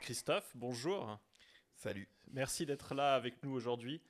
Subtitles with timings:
[0.00, 1.18] Christophe, bonjour.
[1.74, 2.08] Salut.
[2.32, 4.02] Merci d'être là avec nous aujourd'hui.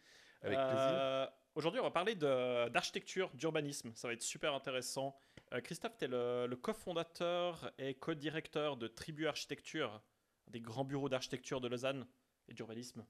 [0.42, 3.90] Avec Euh, Aujourd'hui, on va parler d'architecture, d'urbanisme.
[3.96, 5.18] Ça va être super intéressant.
[5.52, 10.00] Euh, Christophe, tu es le, le cofondateur et co-directeur de Tribu Architecture,
[10.46, 12.06] des grands bureaux d'architecture de Lausanne
[12.46, 13.04] et d'urbanisme.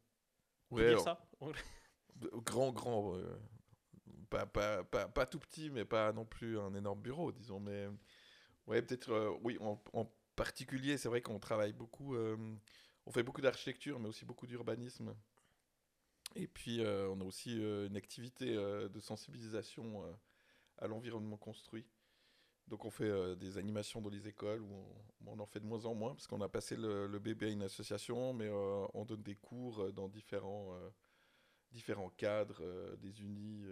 [0.70, 1.28] Ouais, alors, ça
[2.16, 3.16] grand, grand.
[3.16, 3.38] euh,
[4.30, 7.60] pas, pas, pas, pas tout petit, mais pas non plus un énorme bureau, disons.
[7.60, 7.88] Mais
[8.66, 12.14] ouais, peut-être, euh, oui, en, en particulier, c'est vrai qu'on travaille beaucoup.
[12.14, 12.36] euh,
[13.06, 15.14] on fait beaucoup d'architecture, mais aussi beaucoup d'urbanisme.
[16.36, 20.04] Et puis, euh, on a aussi une activité de sensibilisation
[20.76, 21.86] à l'environnement construit.
[22.66, 24.84] Donc, on fait des animations dans les écoles, où
[25.26, 27.48] on, en fait de moins en moins, parce qu'on a passé le, le bébé à
[27.48, 30.78] une association, mais on donne des cours dans différents,
[31.72, 32.62] différents cadres,
[32.96, 33.64] des unis,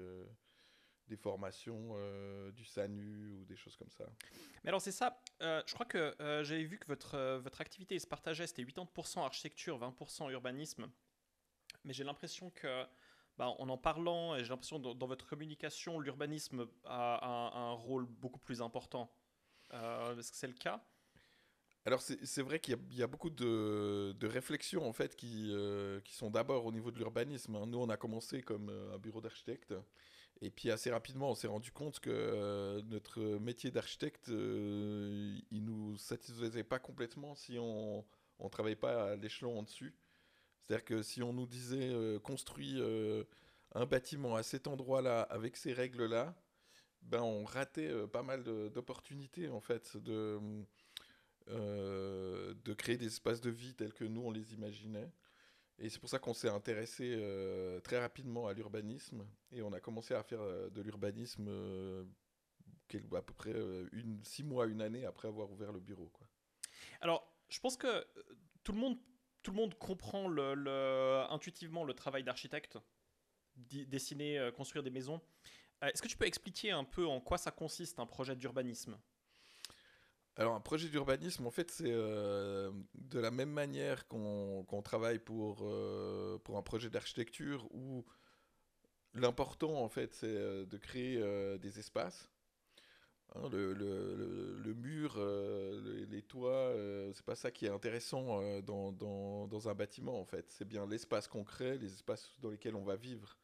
[1.09, 4.05] des formations, euh, du SANU ou des choses comme ça.
[4.65, 5.23] Mais alors, c'est ça.
[5.43, 8.47] euh, je crois que euh, j'avais vu que votre, votre activité se partageait.
[8.47, 10.89] C'était 80% architecture, 20% urbanisme.
[11.85, 12.85] Mais j'ai l'impression que,
[13.39, 17.71] bah, en en parlant, et j'ai l'impression que dans, dans votre communication, l'urbanisme a un,
[17.71, 19.13] un rôle beaucoup plus important.
[19.73, 20.85] Est-ce que c'est le cas?
[21.85, 25.55] Alors c'est vrai qu'il y, y a beaucoup de, de réflexions en fait qui,
[26.05, 27.55] qui sont d'abord au niveau de l'urbanisme.
[27.55, 27.65] hein.
[27.67, 29.73] Nous on a commencé comme un bureau d'architecte
[30.43, 35.65] et puis assez rapidement on s'est rendu compte que euh, notre métier d'architecte euh, il
[35.65, 38.05] nous satisfaisait pas complètement si on
[38.39, 39.95] on travaillait pas à l'échelon en dessus.
[40.63, 42.19] C'est-à-dire que si on nous disait euh,
[42.59, 43.25] euh,
[43.75, 46.35] un bâtiment à cet endroit-là avec ces règles-là,
[47.03, 50.39] ben on ratait euh, pas mal d'opportunités en fait de
[51.49, 55.13] de créer des espaces de vie tels que nous on les imaginait.
[55.79, 59.81] Et c'est pour ça qu'on s'est intéressé euh, très rapidement à l'urbanisme et on a
[59.81, 62.05] commencé à faire euh, de l'urbanisme euh,
[63.15, 63.53] à peu près
[63.93, 66.11] une, six mois, une année après avoir ouvert le bureau.
[67.01, 68.07] Alors, je pense que
[68.63, 68.97] tout le monde,
[69.43, 70.31] tout le monde comprend
[71.31, 72.79] intuitivement le travail d'architecte,
[73.57, 75.21] dessiner, construire des maisons.
[75.83, 78.97] Est-ce que tu peux expliquer un peu en quoi ça consiste un projet d'urbanisme?
[80.37, 85.61] Alors un projet d'urbanisme, en fait, c'est euh, de la même manière qu'on travaille pour,
[85.63, 88.05] euh, pour un projet d'architecture où
[89.15, 91.19] l'important, en fait, c'est euh, de créer
[91.59, 92.31] des espaces.
[93.35, 96.73] Hein, le, le- le- mur, le- les toits,
[97.15, 100.47] c'est pas ça qui est intéressant dans, dans- dans un bâtiment, en fait.
[100.51, 103.37] C'est bien l'espace qu'on crée, les espaces dans lesquels on va vivre.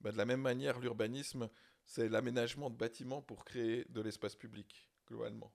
[0.00, 1.48] Ben, de la même manière, l'urbanisme,
[1.86, 5.52] c'est l'aménagement de bâtiments pour créer de l'espace public, globalement.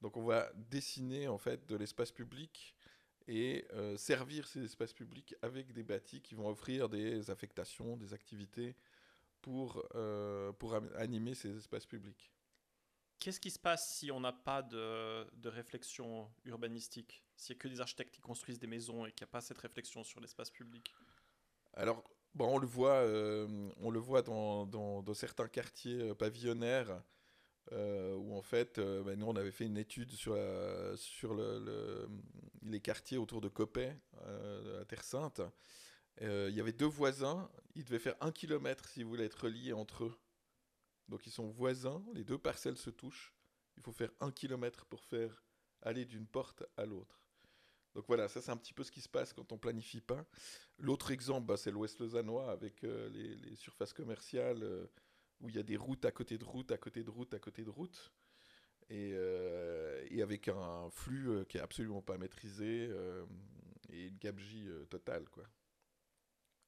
[0.00, 2.74] Donc on va dessiner en fait de l'espace public
[3.26, 8.14] et euh, servir ces espaces publics avec des bâtis qui vont offrir des affectations, des
[8.14, 8.76] activités
[9.42, 12.32] pour, euh, pour animer ces espaces publics.
[13.18, 17.24] Qu'est-ce qui se passe si on n'a pas de, de réflexion urbanistique?
[17.36, 19.40] S'il n'y a que des architectes qui construisent des maisons et qu'il n'y a pas
[19.40, 20.94] cette réflexion sur l'espace public?
[21.74, 22.02] Alors,
[22.34, 27.02] bon, on le voit, euh, on le voit dans, dans- dans certains quartiers pavillonnaires
[27.72, 31.34] euh, où en fait, euh, ben, nous on avait fait une étude sur, la- sur
[31.34, 32.08] le- le-
[32.62, 35.40] les quartiers autour de Coppet, euh, à Terre Sainte.
[36.22, 39.72] Euh, Il y avait deux voisins, ils devaient faire un kilomètre s'ils voulaient être reliés
[39.72, 40.18] entre eux.
[41.08, 43.34] Donc ils sont voisins, les deux parcelles se touchent.
[43.76, 45.44] Il faut faire un kilomètre pour faire
[45.82, 47.20] aller d'une porte à l'autre.
[47.94, 50.24] Donc voilà, ça c'est un petit peu ce qui se passe quand on planifie pas.
[50.78, 54.88] L'autre exemple, bah, c'est l'Ouest lausannois avec les, surfaces commerciales
[55.40, 57.38] où il y a des routes à côté de routes, à côté de routes, à
[57.38, 58.12] côté de routes.
[58.90, 63.26] Et, euh, et avec un flux euh, qui est absolument pas maîtrisé euh,
[63.90, 65.28] et une gabegie euh, totale.
[65.28, 65.44] Quoi.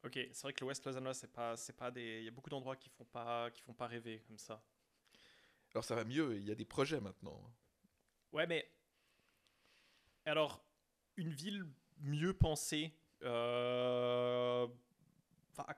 [0.04, 2.50] Ok, c'est vrai que l'Ouest lausannois, c'est pas, c'est pas des, il y a beaucoup
[2.50, 4.62] d'endroits qui font pas, qui font pas rêver comme ça.
[5.72, 7.40] Alors ça va mieux, il y a des projets maintenant.
[8.32, 8.70] Ouais, mais
[10.26, 10.62] alors
[11.16, 11.66] une ville
[12.00, 12.92] mieux pensée,
[13.22, 14.66] à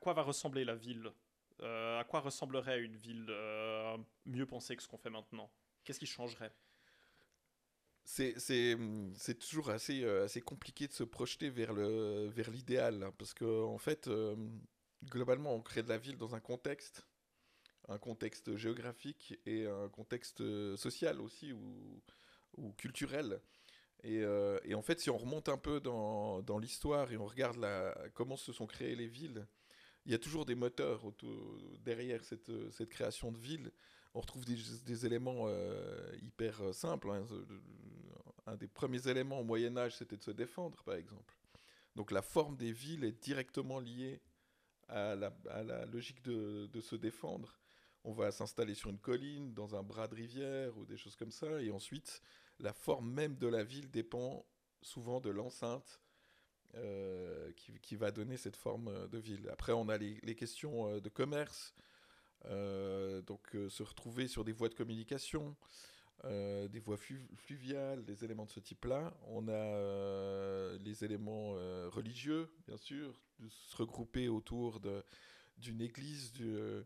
[0.01, 1.13] quoi va ressembler la ville?
[1.61, 3.97] Euh, À quoi ressemblerait une ville euh,
[4.27, 5.51] mieux pensée que ce qu'on fait maintenant?
[5.85, 6.53] Qu'est-ce qui changerait?
[8.05, 8.35] C'est-
[9.17, 13.33] c'est toujours assez, euh, assez compliqué de se projeter vers le vers l'idéal, hein, parce
[13.33, 14.09] que en fait,
[15.05, 17.07] globalement, on crée de la ville dans un contexte,
[17.89, 20.43] un contexte géographique et un contexte
[20.77, 22.03] social aussi ou,
[22.59, 23.41] ou culturel.
[24.05, 24.23] Et,
[24.65, 27.95] et en fait, si on remonte un peu dans, dans l'histoire et on regarde la,
[28.15, 29.47] comment se sont créées les villes,
[30.05, 31.03] il y a toujours des moteurs
[31.85, 33.71] derrière cette, création de villes.
[34.15, 37.11] On retrouve des, éléments euh, hyper euh, simples.
[37.11, 37.25] hein.
[38.47, 41.37] Un des premiers éléments au Moyen Âge, c'était de se défendre, par exemple.
[41.95, 44.21] Donc la forme des villes est directement liée
[44.89, 47.59] à la, logique de se défendre.
[48.05, 51.31] on va s'installer sur une colline, dans un bras de rivière ou des choses comme
[51.31, 51.63] ça.
[51.63, 52.21] Et ensuite,
[52.59, 54.45] la forme même de la ville dépend
[54.83, 56.02] souvent de l'enceinte
[56.75, 57.53] euh,
[57.83, 59.47] qui, va donner cette forme euh, de ville.
[59.51, 61.75] Après, on a les, questions euh, de commerce,
[63.27, 65.55] donc se retrouver sur des voies de communication,
[66.25, 66.97] des voies
[67.37, 69.15] fluviales, des éléments de ce type-là.
[69.29, 71.53] On a les éléments
[71.91, 74.81] religieux, bien sûr, de se regrouper autour
[75.57, 76.85] d'une église, d'un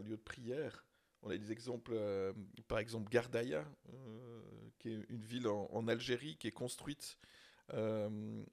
[0.00, 0.87] lieu de prière.
[1.22, 2.32] On a des exemples, euh,
[2.68, 4.42] par exemple Gardaïa, euh,
[4.78, 7.18] qui est une ville en, Algérie qui est construite
[7.72, 8.44] euh,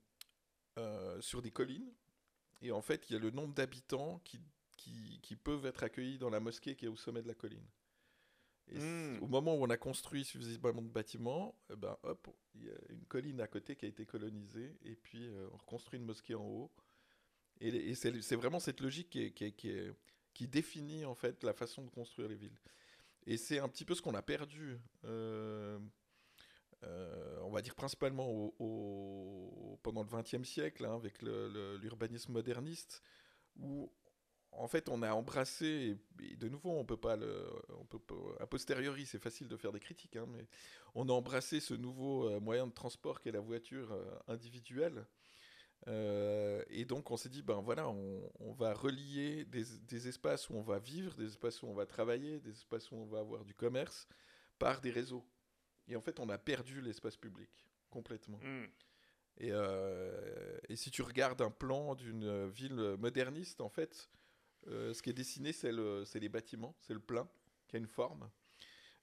[1.20, 1.92] sur des collines.
[2.62, 4.40] Et en fait, il y a le nombre d'habitants qui,
[4.78, 7.66] qui, peuvent être accueillis dans la mosquée qui est au sommet de la colline.
[8.68, 9.20] Et hmm.
[9.22, 12.76] au moment où on a construit suffisamment de bâtiments, eh ben, hop, il y a
[12.90, 16.44] une colline à côté qui a été colonisée, et puis on reconstruit une mosquée en
[16.44, 16.72] haut.
[17.62, 19.70] Et, c'est vraiment cette logique qui qui est qui
[20.44, 22.60] définit en fait la façon de construire les villes.
[23.26, 25.80] Et c'est un petit peu ce qu'on a perdu, euh,
[26.84, 33.02] euh, on va dire principalement au, pendant le XXe siècle, hein, avec l'urbanisme moderniste,
[33.58, 33.92] où
[34.52, 37.46] en fait on a embrassé, et, de nouveau on peut pas le,
[37.80, 38.00] on peut
[38.40, 40.48] a posteriori c'est facile de faire des critiques, hein, mais
[40.94, 43.98] on a embrassé ce nouveau euh, moyen de transport qu'est la voiture
[44.28, 45.08] individuelle
[45.88, 50.62] euh, et donc on s'est dit, ben voilà, on, va relier des, espaces où on
[50.62, 53.54] va vivre, des espaces où on va travailler, des espaces où on va avoir du
[53.54, 54.08] commerce,
[54.58, 55.26] par des réseaux.
[55.88, 57.50] Et en fait, on a perdu l'espace public
[57.90, 58.40] complètement.
[58.42, 58.66] Hmm.
[59.38, 64.10] Et, euh, et, si tu regardes un plan d'une ville moderniste, en fait,
[64.68, 67.28] euh, ce qui est dessiné, c'est les bâtiments, c'est le plein,
[67.68, 68.30] qui a une forme.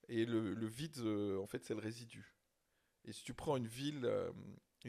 [0.09, 0.99] Et le, le vide,
[1.39, 2.35] en fait, c'est le résidu.
[3.05, 4.11] Et si tu prends une ville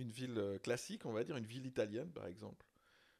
[0.01, 2.65] une ville euh, classique, on va dire, une ville italienne par exemple,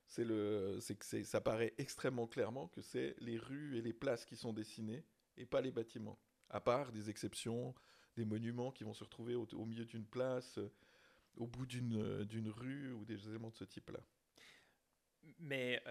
[0.08, 4.26] c'est le, c'est que ça paraît extrêmement clairement que c'est les rues et les places
[4.26, 5.04] qui sont dessinées
[5.38, 6.20] et pas les bâtiments.
[6.50, 7.74] À part des exceptions,
[8.16, 10.72] des monuments qui vont se retrouver au, milieu d'une place, euh,
[11.38, 14.00] au bout d'une, euh, d'une rue ou des éléments de ce type-là.
[15.40, 15.82] Mais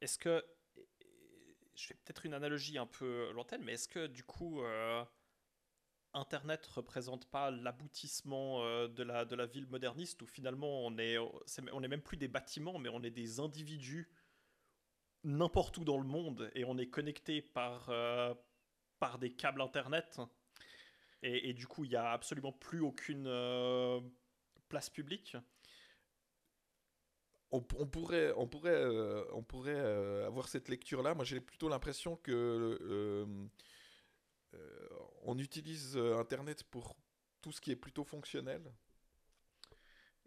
[0.00, 0.44] est-ce que
[1.74, 4.62] je fais peut-être une analogie un peu lointaine, mais est-ce que du coup
[6.14, 11.18] Internet représente pas l'aboutissement euh, de, la, de la ville moderniste où finalement on est,
[11.18, 14.08] on est même plus des bâtiments mais on est des individus
[15.24, 18.32] n'importe où dans le monde et on est connecté par, euh,
[19.00, 20.20] par des câbles Internet
[21.22, 24.00] et, du coup il n'y a absolument plus aucune euh,
[24.68, 25.36] place publique.
[27.50, 28.84] On, pourrait, on pourrait,
[29.32, 29.78] on pourrait
[30.24, 31.14] avoir cette lecture-là.
[31.14, 33.48] Moi, j'ai plutôt l'impression que
[35.24, 36.96] on utilise euh, Internet pour
[37.42, 38.62] tout ce qui est plutôt fonctionnel.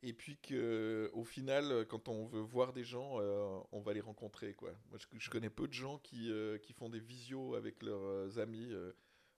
[0.03, 4.01] Et puis que, au final, quand on veut voir des gens, euh, on va les
[4.01, 4.53] rencontrer.
[4.53, 4.71] Quoi.
[4.89, 8.71] Moi, je, connais peu de gens qui, qui font des visios avec leurs amis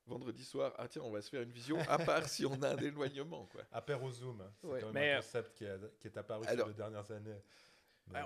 [0.10, 0.74] vendredi soir.
[0.78, 3.46] Ah tiens, on va se faire une visio, à part si on a un éloignement.
[3.46, 3.62] Quoi.
[3.72, 5.64] Apéro Zoom, c'est quand même un concept qui,
[6.08, 7.42] est apparu Alors, ces dernières années.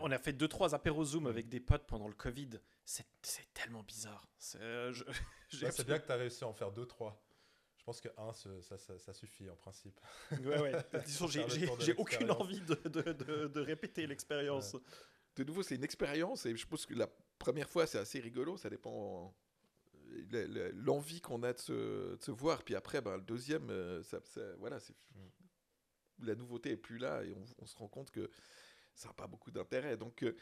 [0.01, 2.51] On a fait 2-3 apéros Zoom avec des potes pendant le Covid.
[2.85, 3.05] C'est
[3.53, 4.25] tellement bizarre.
[4.37, 4.59] C'est
[5.85, 7.13] bien que tu as réussi à en faire 2-3.
[7.83, 8.31] Je pense que 1,
[8.61, 9.99] ça, ça, suffit en principe.
[10.31, 10.71] Ouais, ouais.
[11.05, 14.77] Disons, j'ai aucune envie de, de, de, répéter l'expérience.
[15.35, 18.55] De nouveau, c'est une expérience et je pense que la première fois, c'est assez rigolo.
[18.55, 19.35] Ça dépend
[20.75, 22.63] l'envie qu'on a de se, de se, voir.
[22.63, 24.19] Puis après, ben, le deuxième, euh, ça,
[24.59, 26.25] voilà, mm.
[26.25, 28.29] la nouveauté est plus là et on, on se rend compte que
[28.95, 29.97] ça n'a pas beaucoup d'intérêt.
[29.97, 30.37] Donc, euh,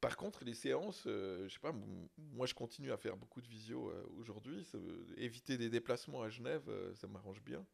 [0.00, 1.74] par contre, les séances, euh, je sais pas,
[2.16, 4.66] moi je continue à faire beaucoup de visio euh, aujourd'hui.
[5.16, 7.64] éviter des déplacements à Genève, ça m'arrange bien.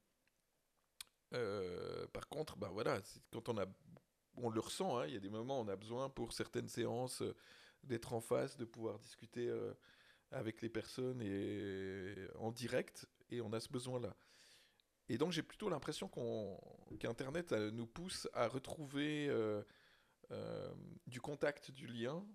[2.13, 3.01] par contre, bah voilà,
[3.33, 3.67] quand on a,
[4.35, 4.99] on le ressent.
[4.99, 7.23] Hein, il y a des moments où on a besoin pour certaines séances
[7.85, 9.49] d'être en face, de pouvoir discuter
[10.33, 14.17] avec les personnes et en direct, et on a ce besoin-là.
[15.09, 16.11] Et donc j'ai plutôt l'impression
[16.99, 19.31] qu'Internet nous pousse à retrouver
[20.33, 20.73] euh,
[21.07, 22.27] du contact, du lien.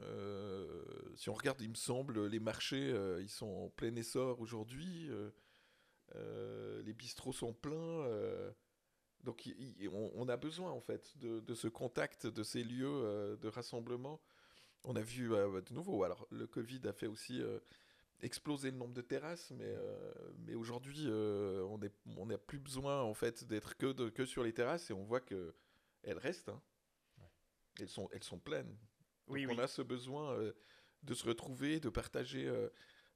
[0.00, 0.82] Euh,
[1.16, 5.10] si on regarde, il me semble, les marchés, euh, ils sont en plein essor aujourd'hui.
[6.84, 8.06] les bistrots sont pleins.
[9.22, 9.48] donc
[9.92, 14.20] on, a besoin en fait de, ce contact, de ces lieux de rassemblement.
[14.84, 17.42] On a vu de nouveau, alors le Covid a fait aussi
[18.22, 19.52] exploser le nombre de terrasses,
[20.46, 24.94] mais, aujourd'hui, on n'a plus besoin en fait d'être que, que sur les terrasses et
[24.94, 26.48] on voit qu'elles restent.
[26.48, 26.62] Hein.
[27.80, 28.76] Elles sont, elles sont pleines.
[29.28, 30.52] oui, on a ce besoin euh,
[31.02, 32.68] de se retrouver, de partager, euh,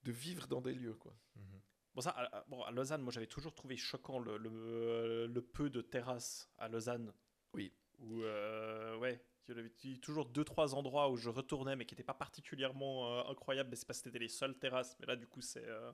[0.02, 0.94] de vivre dans des lieux.
[0.94, 1.14] Quoi.
[1.36, 1.60] Mhm.
[1.94, 5.80] Bon, ça, à, bon, à Lausanne, moi j'avais toujours trouvé choquant le, le, peu de
[5.80, 7.12] terrasses à Lausanne.
[7.52, 7.72] Oui.
[7.98, 11.94] Où, euh, ouais, il y avait toujours deux trois endroits où je retournais, mais qui
[11.94, 13.70] n'étaient pas particulièrement euh, incroyables.
[13.70, 14.96] Mais c'est parce que c'était les seules terrasses.
[15.00, 15.92] Mais là, du coup, c'est euh,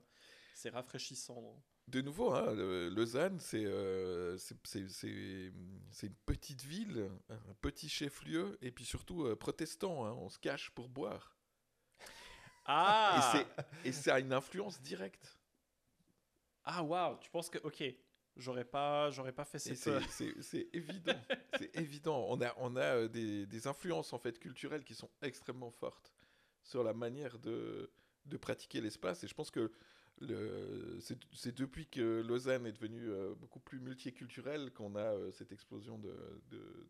[0.53, 1.61] c'est rafraîchissant.
[1.87, 2.53] De nouveau, hein,
[2.89, 4.61] Lausanne, c'est euh, c'est-
[6.03, 10.05] une petite ville, un petit chef-lieu, et puis surtout euh, protestant.
[10.05, 11.37] hein, on se cache pour boire.
[12.65, 13.45] Ah
[13.85, 15.37] Et ça a une influence directe.
[16.65, 17.81] Ah waouh Tu penses que ok,
[18.35, 19.87] j'aurais pas pas fait Et cette.
[19.87, 20.01] euh,
[20.41, 21.13] c'est évident.
[21.57, 22.25] c'est évident.
[22.29, 26.11] On a, on a des, des influences en fait culturelles qui sont extrêmement fortes
[26.63, 27.89] sur la manière de,
[28.25, 29.23] de pratiquer l'espace.
[29.23, 29.71] Et je pense que
[30.19, 35.99] c'est depuis que Lausanne est devenue euh, beaucoup plus multiculturelle qu'on a euh, cette explosion
[35.99, 36.13] de,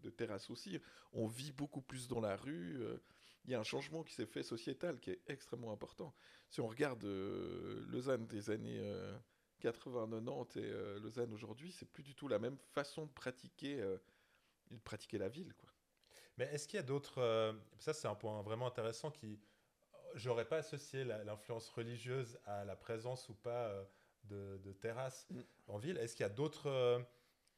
[0.01, 0.79] de, terrasses aussi.
[1.11, 2.77] On vit beaucoup plus dans la rue.
[2.81, 2.97] euh,
[3.45, 6.13] Il y a un changement qui s'est fait sociétal qui est extrêmement important.
[6.49, 9.17] Si on regarde Lausanne des années euh,
[9.61, 13.77] 80-90 et Lausanne aujourd'hui, c'est plus du tout la même façon de pratiquer,
[14.71, 15.53] de pratiquer la ville.
[15.55, 15.69] Quoi.
[16.37, 17.55] Mais est-ce qu'il y a d'autres...
[17.79, 19.39] ça, c'est un point vraiment intéressant qui...
[20.17, 23.83] J'aurais pas associé l'influence religieuse à la présence ou pas euh,
[24.25, 25.41] de, de terrasses Mm.
[25.67, 25.97] en ville.
[25.97, 26.67] Est-ce qu'il y a d'autres...
[26.67, 26.99] euh,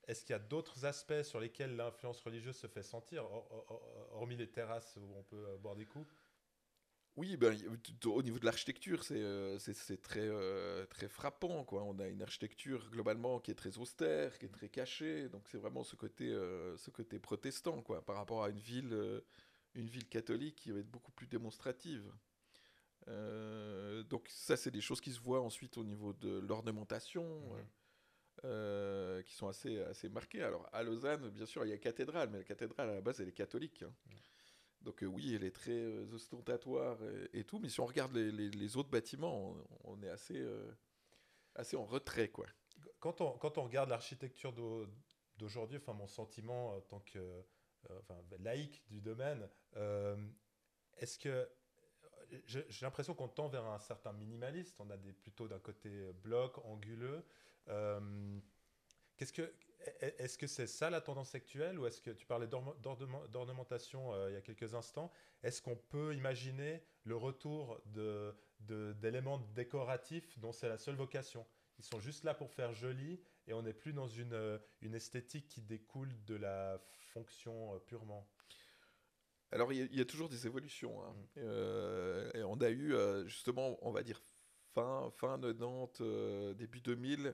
[0.08, 3.66] est-ce qu'il y a d'autres aspects sur lesquels l'influence religieuse se fait sentir, hor- hor-
[3.70, 6.08] hor- hormis les terrasses où on peut euh, boire des coups?
[7.16, 7.54] Oui, ben,
[8.06, 9.58] au niveau de l'architecture, c'est euh,
[10.02, 11.64] très, euh, très frappant.
[11.66, 11.84] Quoi.
[11.84, 15.28] On a une architecture globalement qui est très austère, qui est très cachée.
[15.30, 19.22] Donc c'est vraiment ce côté, euh, ce côté protestant quoi, par rapport à une ville,
[19.76, 22.10] une ville catholique qui va être beaucoup plus démonstrative.
[23.10, 27.54] Euh, donc ça, c'est des choses qui se voient ensuite au niveau de l'ornementation.
[28.46, 30.42] Euh, qui sont assez, assez marquées.
[30.44, 33.20] Alors, à Lausanne, bien sûr, il y a cathédrale, mais la cathédrale, à la base,
[33.20, 33.84] elle est catholique.
[33.84, 33.92] hein.
[34.80, 36.98] Donc, euh, oui, elle est très ostentatoire
[37.34, 40.08] et, et tout, mais si on regarde les, les- les autres bâtiments, on, on est
[40.10, 40.42] assez,
[41.56, 42.46] assez en retrait, quoi.
[43.02, 44.88] quand on, quand on regarde l'architecture d'au-
[45.36, 47.44] d'aujourd'hui, enfin mon sentiment en tant que
[48.00, 49.50] enfin, laïque du domaine,
[50.96, 51.50] est-ce que
[52.46, 54.80] j'ai l'impression qu'on tend vers un certain minimaliste.
[54.80, 57.24] On a des, plutôt d'un côté bloc, anguleux.
[57.70, 58.40] Euh,
[59.18, 59.54] Qu'est-ce que
[60.02, 64.14] est-ce que c'est ça la tendance actuelle ou est-ce que tu parlais d'orne- d'ornement- d'ornementation
[64.14, 70.38] euh, il y a quelques instants Est-ce qu'on peut imaginer le retour de- d'éléments décoratifs
[70.40, 71.46] dont c'est la seule vocation?
[71.80, 75.48] Ils sont juste là pour faire joli et on n'est plus dans une, une esthétique
[75.48, 76.80] qui découle de la
[77.14, 78.28] fonction euh, purement.
[79.52, 81.04] Alors, il y, a- il y a toujours des évolutions.
[81.04, 81.14] hein.
[81.14, 81.40] Mm.
[81.40, 84.22] Euh, et on a eu, euh, justement, on va dire
[84.74, 87.34] fin, fin 90, euh, début 2000,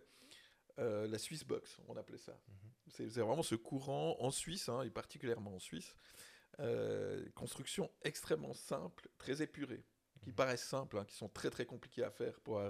[0.80, 2.40] euh, la Swiss Box, on appelait ça.
[2.48, 2.72] Mhm.
[3.10, 5.96] C'est vraiment ce courant en Suisse, hein, et particulièrement en Suisse,
[7.34, 9.84] construction extrêmement simple, très épurée,
[10.22, 10.36] qui Mhm.
[10.36, 12.62] paraissent simples, hein, qui sont très très compliquées à faire pour,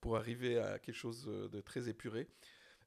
[0.00, 2.28] pour arriver à quelque chose de très épuré.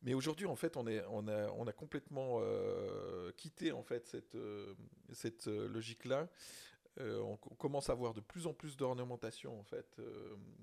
[0.04, 4.76] Mais aujourd'hui, en fait, on, a, complètement euh, quitté en fait cette, euh,
[5.48, 6.30] euh, logique-là.
[7.00, 10.02] On, co- commence à avoir de plus en plus d'ornementation en fait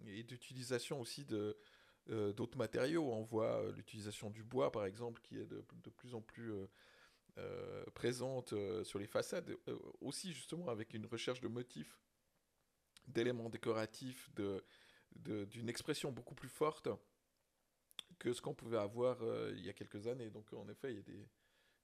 [0.08, 1.24] et d'utilisation aussi
[2.08, 3.04] d'autres matériaux.
[3.12, 6.52] On voit l'utilisation du bois par exemple qui est de, plus en plus
[7.94, 9.56] présente sur les façades,
[10.00, 12.00] aussi justement avec une recherche de motifs,
[13.06, 14.28] d'éléments décoratifs,
[15.14, 16.88] d'une expression beaucoup plus forte
[18.18, 20.30] que ce qu'on pouvait avoir euh, il y a quelques années.
[20.30, 21.28] Donc en effet, il y a des,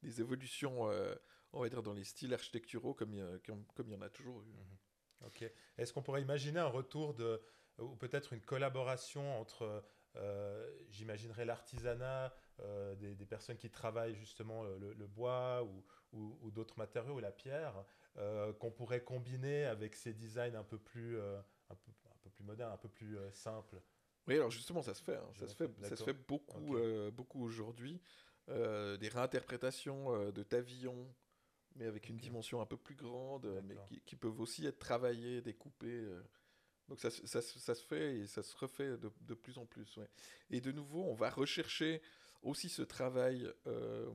[0.03, 1.15] des évolutions, euh,
[1.53, 4.11] on va dire, dans les styles architecturaux comme il y, comme, il y en a
[4.11, 4.55] toujours eu.
[5.25, 5.45] Ok.
[5.79, 7.43] Est-ce qu'on pourrait imaginer un retour de,
[7.79, 9.85] ou peut-être une collaboration entre,
[10.17, 16.79] euh, j'imaginerais l'artisanat, euh, des, des personnes qui travaillent justement le, bois ou, ou- d'autres
[16.79, 17.85] matériaux ou la pierre,
[18.59, 22.73] qu'on pourrait combiner avec ces designs un peu plus, un peu, un peu plus modernes,
[22.73, 23.81] un peu plus simples?
[24.31, 25.17] Oui, alors justement, ça se fait.
[25.17, 25.29] hein.
[25.35, 28.01] Ça, se fait ça se fait beaucoup, euh, beaucoup aujourd'hui.
[28.49, 31.13] Euh, des réinterprétations euh, de pavillons,
[31.77, 35.41] mais avec une dimension un peu plus grande, mais qui, qui peuvent aussi être travaillées,
[35.43, 36.05] découpées.
[36.89, 39.59] Donc ça, se- ça, se- ça se fait et ça se refait de, de plus
[39.59, 39.97] en plus.
[39.97, 40.09] ouais.
[40.51, 42.03] Et de nouveau, on va rechercher
[42.43, 44.11] aussi ce travail euh,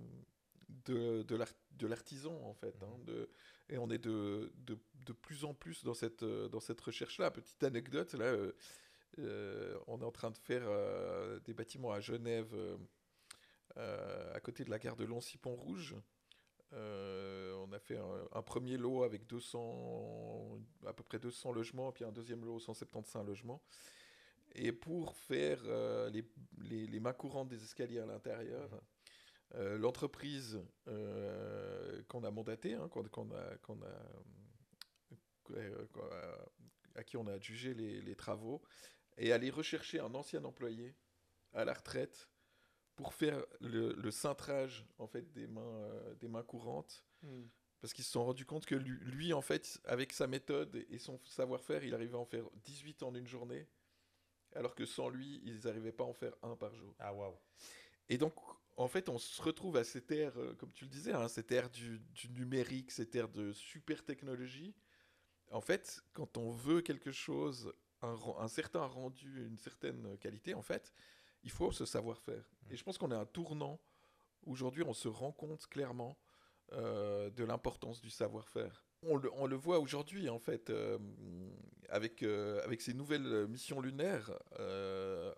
[0.85, 2.75] de, de l'ar- de l'artisan, en fait.
[2.83, 3.03] hein, Mhm.
[3.05, 3.29] de-
[3.69, 4.77] et on est de, de,
[5.13, 7.31] plus en plus dans cette, dans cette recherche-là.
[7.31, 8.53] Petite anecdote, là, euh,
[9.19, 12.53] euh, on est en train de faire euh, des bâtiments à Genève,
[13.77, 15.95] euh, à côté de la gare de Lancy-Pont-Rouge.
[16.71, 22.03] On a fait un, un premier lot avec 200, à peu près 200 logements, puis
[22.03, 23.61] un deuxième lot 175 logements.
[24.55, 25.63] Et pour faire
[26.11, 26.23] les,
[26.57, 28.69] les, les mains courantes des escaliers à l'intérieur,
[29.55, 30.59] euh, l'entreprise
[32.07, 33.95] qu'on a mandatée, hein, qu'on qu'on a, qu'on a,
[35.43, 36.45] qu'on a-
[36.95, 38.61] à qui on a adjugé les, les travaux,
[39.17, 40.95] est allé rechercher un ancien employé
[41.53, 42.29] à la retraite
[42.95, 47.03] pour faire le, le cintrage en fait des mains, euh, des mains courantes.
[47.21, 47.43] Hmm.
[47.81, 50.97] Parce qu'ils se sont rendus compte que lui, lui, en fait, avec sa méthode et
[50.97, 53.67] son savoir-faire, il arrivait à en faire 18 en une journée.
[54.55, 56.95] Alors que sans lui, ils n'arrivaient pas à en faire un par jour.
[56.97, 57.37] Ah, waouh.
[58.09, 58.33] Et donc,
[58.77, 61.51] en fait, on se retrouve à cette ère, euh, comme tu le disais, hein, cette
[61.51, 64.73] ère du, du numérique, cette ère de super technologie.
[65.51, 67.73] En fait, quand on veut quelque chose,
[68.05, 70.93] un, certain rendu, une certaine qualité, en fait,
[71.43, 72.51] il faut ce savoir-faire.
[72.69, 73.79] Et je pense qu'on est à un tournant.
[74.45, 76.17] Aujourd'hui, on se rend compte clairement
[76.73, 78.85] euh, de l'importance du savoir-faire.
[79.03, 80.97] On le, on le voit aujourd'hui, en fait, euh,
[81.89, 84.31] avec, euh, avec ces nouvelles missions lunaires.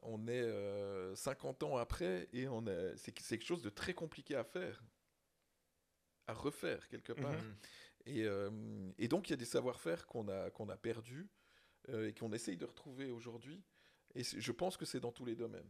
[0.04, 2.64] on est euh, 50 ans après et on
[2.96, 4.84] c'est quelque chose de très compliqué à faire,
[6.28, 7.32] à refaire quelque part.
[7.34, 7.56] Mhm.
[8.08, 8.50] Et, euh,
[8.98, 11.28] et donc, il y a des savoir-faire qu'on a, qu'on a perdus
[11.90, 13.62] euh, et qu'on essaye de retrouver aujourd'hui.
[14.16, 15.70] Et je pense que c'est dans tous les domaines.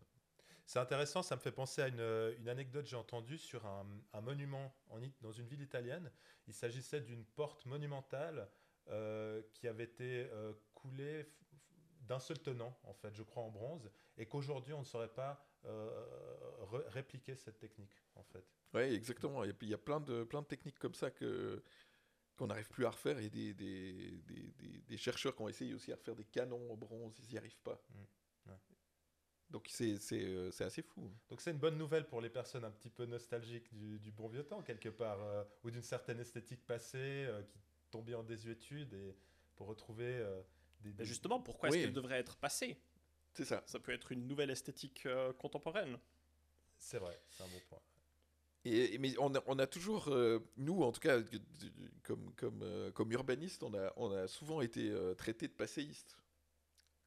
[0.65, 3.85] C'est intéressant, ça me fait penser à une, une anecdote que j'ai entendue sur un,
[4.13, 6.11] un monument en dans une ville italienne.
[6.45, 8.49] Il s'agissait d'une porte monumentale
[8.89, 11.25] euh, qui avait été euh, coulée
[12.01, 15.45] d'un seul tenant, en fait, je crois en bronze, et qu'aujourd'hui on ne saurait pas
[15.65, 15.89] euh,
[16.87, 18.45] répliquer cette technique, en fait.
[18.73, 19.43] Oui, exactement.
[19.43, 21.61] Et puis, il y a plein de, plein de techniques comme ça que
[22.37, 23.17] qu'on n'arrive plus à refaire.
[23.19, 26.71] Et des, des, des, des- des chercheurs qui ont essayé aussi à refaire des canons
[26.71, 27.81] en bronze, ils n'y arrivent pas.
[27.89, 28.57] Mm, ouais.
[29.49, 31.09] Donc, c'est c'est, euh, c'est assez fou.
[31.29, 34.27] Donc c'est une bonne nouvelle pour les personnes un petit peu nostalgiques du, du bon
[34.27, 38.93] vieux temps, quelque part, euh, ou d'une certaine esthétique passée euh, qui tombait en désuétude,
[38.93, 39.15] et
[39.55, 40.41] pour retrouver euh,
[40.81, 41.77] des, Mais des- justement, pourquoi Oui.
[41.77, 42.77] est-ce qu'elle devrait être passée?
[43.33, 43.63] C'est ça.
[43.67, 45.97] Ça peut être une nouvelle esthétique euh, contemporaine.
[46.79, 47.79] C'est vrai, c'est un bon point.
[48.65, 51.19] Et, mais on a, on a toujours, euh, nous en tout cas,
[52.03, 56.17] comme, comme, euh, comme urbanistes, on a, on a souvent été euh, traités de passéistes.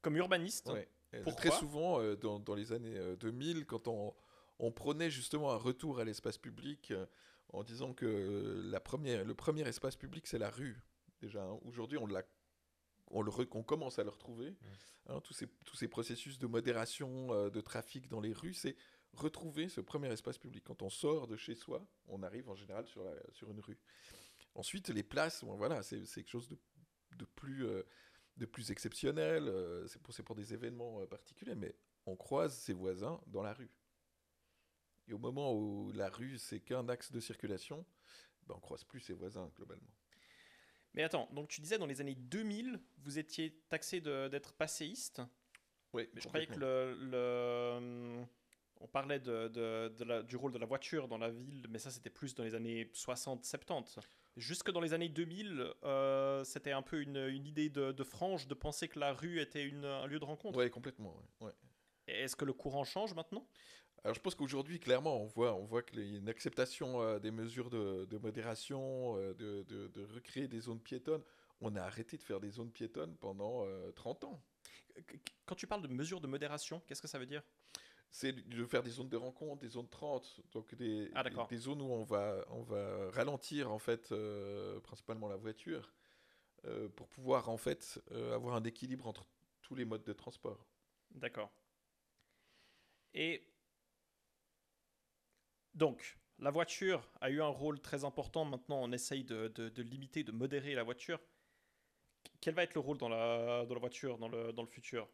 [0.01, 0.87] Comme urbaniste, Ouais.
[1.23, 4.13] Pourquoi Très souvent, euh, dans, dans les années euh, 2000, quand on,
[4.59, 7.05] on prônait justement un retour à l'espace public, euh,
[7.49, 10.81] en disant que euh, la première, le premier espace public, c'est la rue.
[11.21, 11.59] Déjà, hein.
[11.65, 12.23] aujourd'hui, on, l'a-
[13.07, 14.55] on, le on commence à le retrouver.
[15.07, 18.75] Hein, tous, ces, tous ces processus de modération euh, de trafic dans les rues, c'est
[19.13, 20.63] retrouver ce premier espace public.
[20.63, 23.77] Quand on sort de chez soi, on arrive en général sur, la- sur une rue.
[24.55, 26.57] Ensuite, les places, bon, voilà, c'est c'est quelque chose de,
[27.17, 27.83] de plus, euh,
[28.37, 29.47] de plus exceptionnel.
[29.47, 33.53] euh, c'est pour, pour des événements euh, particuliers, mais on croise ses voisins dans la
[33.53, 33.69] rue.
[35.07, 37.85] Et au moment où la rue, c'est qu'un axe de circulation,
[38.47, 39.91] ben, on croise plus ses voisins globalement.
[40.93, 45.21] Mais attends, donc tu disais dans les années 2000, vous étiez taxé d'être passéiste.
[45.93, 48.25] Oui, Mais je croyais que le, le-
[48.81, 51.79] on parlait de, de- de la- du rôle de la voiture dans la ville, mais
[51.79, 53.99] ça c'était plus dans les années 60-70.
[54.37, 58.47] Jusque dans les années 2000, euh, c'était un peu une, une idée de, de frange
[58.47, 60.57] de penser que la rue était une- un lieu de rencontre.
[60.57, 61.15] Oui, complètement.
[61.41, 61.53] ouais, ouais.
[62.07, 63.45] Et Est-ce que le courant change maintenant?
[64.03, 67.19] Alors je pense qu'aujourd'hui, clairement, on voit, on voit qu'il y a une acceptation euh,
[67.19, 71.21] des mesures de, de modération, euh, de, de- de recréer des zones piétonnes.
[71.59, 74.41] On a arrêté de faire des zones piétonnes pendant euh, 30 ans.
[75.45, 77.43] Quand tu parles de mesures de modération, qu'est-ce que ça veut dire?
[78.11, 81.81] C'est de faire des zones de rencontre, des zones 30, donc des, Ah, des zones
[81.81, 85.93] où on va, on va ralentir en fait euh, principalement la voiture
[86.65, 89.25] euh, pour pouvoir en fait euh, avoir un équilibre entre
[89.61, 90.67] tous les modes de transport.
[91.11, 91.51] D'accord.
[93.13, 93.43] Et
[95.73, 98.45] donc, la voiture a eu un rôle très important.
[98.45, 101.19] Maintenant, on essaye de, de- de limiter, de modérer la voiture.
[102.41, 105.07] Quel va être le rôle dans la, dans la voiture dans le, dans le futur?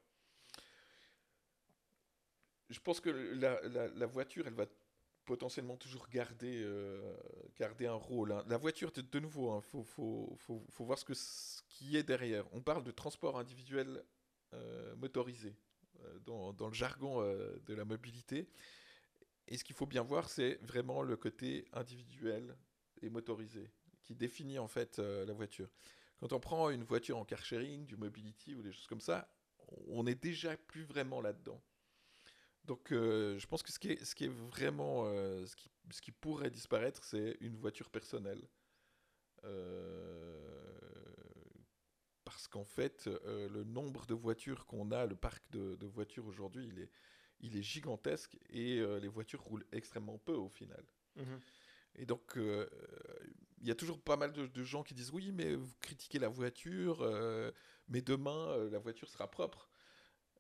[2.70, 4.66] Je pense que la, voiture, elle va
[5.26, 7.16] potentiellement toujours garder, euh,
[7.58, 8.32] garder un rôle.
[8.32, 8.44] hein.
[8.48, 11.98] La voiture, de, de nouveau, il faut, faut, faut- faut voir ce, que, ce qui
[11.98, 12.46] est derrière.
[12.54, 14.04] On parle de transport individuel
[14.54, 15.56] euh, motorisé
[16.04, 18.50] euh, dans, le jargon de la mobilité.
[19.48, 22.58] Et ce qu'il faut bien voir, c'est vraiment le côté individuel
[23.02, 23.70] et motorisé
[24.02, 25.70] qui définit en fait la voiture.
[26.20, 29.30] Quand on prend une voiture en car sharing, du mobility ou des choses comme ça,
[29.88, 31.62] on n'est déjà plus vraiment là-dedans.
[32.68, 35.72] Donc, euh, je pense que ce qui est, ce qui est vraiment, euh, ce, qui,
[35.92, 38.48] ce qui pourrait disparaître, c'est une voiture personnelle.
[39.46, 40.40] Euh,
[42.26, 46.68] parce qu'en fait, le nombre de voitures qu'on a, le parc de, de voitures aujourd'hui,
[46.68, 46.92] il est,
[47.40, 50.84] il est gigantesque et les voitures roulent extrêmement peu au final.
[51.98, 52.70] Et donc, euh,
[53.62, 56.20] il y a toujours pas mal de, de gens qui disent oui, mais vous critiquez
[56.20, 57.52] la voiture, euh,
[57.88, 59.70] mais demain, euh, la voiture sera propre.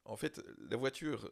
[0.06, 1.32] En fait, la voiture,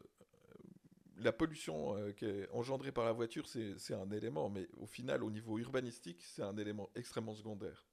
[1.18, 5.30] la pollution euh, engendrée par la voiture, c'est c'est un élément, mais au final, au
[5.30, 7.86] niveau urbanistique, c'est un élément extrêmement secondaire.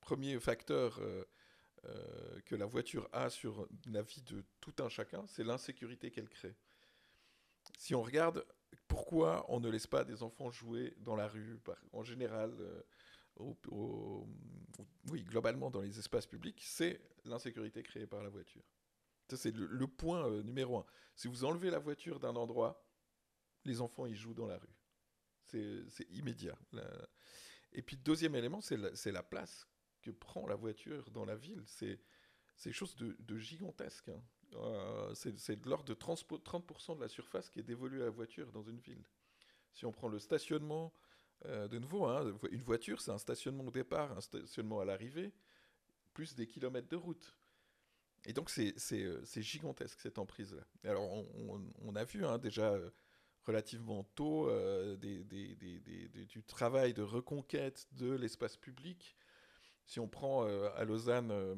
[0.00, 1.24] Premier facteur euh,
[1.84, 6.28] euh, que la voiture a sur la vie de tout un chacun, c'est l'insécurité qu'elle
[6.28, 6.56] crée.
[7.78, 8.44] Si on regarde
[8.88, 11.58] pourquoi on ne laisse pas des enfants jouer dans la rue,
[11.92, 12.52] en général,
[13.38, 18.62] oui, globalement dans les espaces publics, c'est l'insécurité créée par la voiture.
[19.28, 20.86] C'est le, point numéro un.
[21.14, 22.84] Si vous enlevez la voiture d'un endroit,
[23.64, 24.74] les enfants y jouent dans la rue.
[25.46, 26.56] C'est immédiat.
[27.72, 28.76] Et puis, deuxième élément, c'est
[29.12, 29.66] la, place
[30.02, 31.62] que prend la voiture dans la ville.
[31.66, 32.00] C'est
[32.62, 34.08] quelque chose de, gigantesque.
[34.08, 34.22] Hein.
[34.54, 38.52] Euh, c'est de l'ordre de 30%, de la surface qui est dévolue à la voiture
[38.52, 39.04] dans une ville.
[39.72, 40.92] Si on prend le stationnement,
[41.46, 45.32] euh, de nouveau, hein, une voiture, c'est un stationnement au départ, un stationnement à l'arrivée,
[46.12, 47.34] plus des kilomètres de route.
[48.24, 50.62] Et donc, c'est euh, gigantesque, cette emprise-là.
[50.84, 51.02] Alors,
[51.80, 52.78] on, a vu hein, déjà
[53.44, 59.16] relativement tôt euh, du travail de reconquête de l'espace public.
[59.84, 61.54] Si on prend euh, à Lausanne, euh,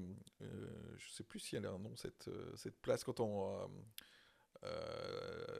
[0.96, 2.30] je ne sais plus si elle a un nom, cette,
[2.80, 3.70] place, quand on,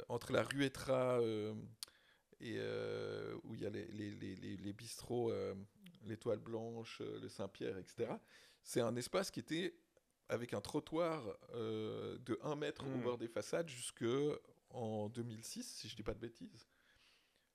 [0.09, 1.21] entre la rue Etra
[2.41, 2.59] et
[3.45, 5.33] où il y a les, les bistrots,
[6.05, 8.13] l'étoile blanche, le Saint-Pierre, etc.,
[8.63, 9.75] c'est un espace qui était
[10.29, 13.03] avec un trottoir de 1 mètre au hmm.
[13.03, 14.05] bord des façades jusque
[14.71, 16.67] en 2006, si je ne dis pas de bêtises.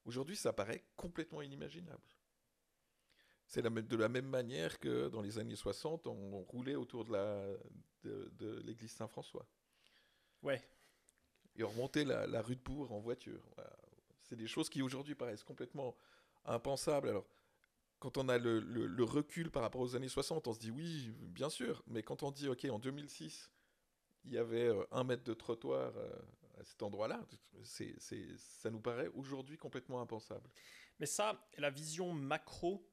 [0.06, 2.02] Aujourd'hui, ça paraît complètement inimaginable.
[3.48, 7.48] C'est de la même manière que dans les années 60, on roulait autour de, la,
[8.04, 9.46] de, l'église Saint-François.
[10.44, 10.62] Ouais.
[11.56, 13.42] Et on remontait la, rue de Bourg en voiture.
[14.22, 15.96] C'est des choses qui aujourd'hui paraissent complètement
[16.46, 17.10] impensables.
[17.10, 17.28] Alors,
[18.00, 21.50] quand on a le, recul par rapport aux années 60, on se dit oui, bien
[21.50, 21.84] sûr.
[21.88, 23.52] Mais quand on dit, OK, en 2006,
[24.26, 26.10] il y avait euh, un mètre de trottoir euh,
[26.60, 27.22] à cet endroit-là.
[27.64, 30.50] Ça nous paraît aujourd'hui complètement impensable.
[31.00, 32.86] Mais ça, la vision macro,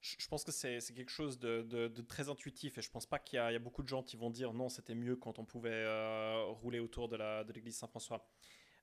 [0.00, 3.40] je pense que c'est, quelque chose de, très intuitif et je pense pas qu'il y
[3.40, 6.78] a, beaucoup de gens qui vont dire non, c'était mieux quand on pouvait euh, rouler
[6.78, 8.26] autour de, l'église Saint-François.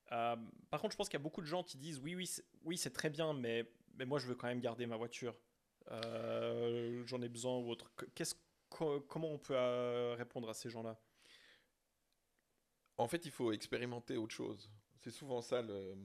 [0.09, 2.29] Par contre, je pense qu'il y a beaucoup de gens qui disent oui, oui,
[2.63, 5.35] oui, c'est très bien, mais, mais moi je veux quand même garder ma voiture.
[5.91, 7.91] Euh, j'en ai besoin ou autre.
[8.69, 9.55] Comment on peut
[10.17, 10.99] répondre à ces gens-là?
[12.97, 14.69] En fait, il faut expérimenter autre chose.
[15.01, 15.95] C'est souvent ça le,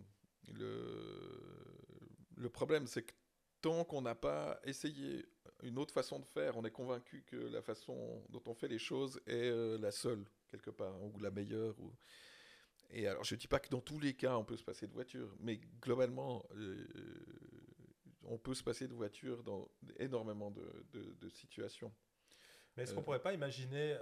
[2.36, 3.12] le, problème, c'est que
[3.60, 5.26] tant qu'on n'a pas essayé
[5.62, 8.78] une autre façon de faire, on est convaincu que la façon dont on fait les
[8.78, 11.78] choses est euh, la seule, quelque part, ou la meilleure.
[11.80, 11.92] Ou...
[12.90, 14.86] Et alors, je ne dis pas que dans tous les cas, on peut se passer
[14.86, 16.86] de voiture, mais globalement, euh,
[18.28, 21.92] on peut se passer de voiture dans énormément de, situations.
[22.76, 23.96] Mais est-ce qu'on ne euh, pourrait pas imaginer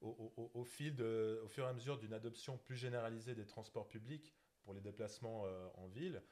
[0.00, 4.34] au, fil de, au fur et à mesure d'une adoption plus généralisée des transports publics
[4.62, 6.22] pour les déplacements euh, en ville,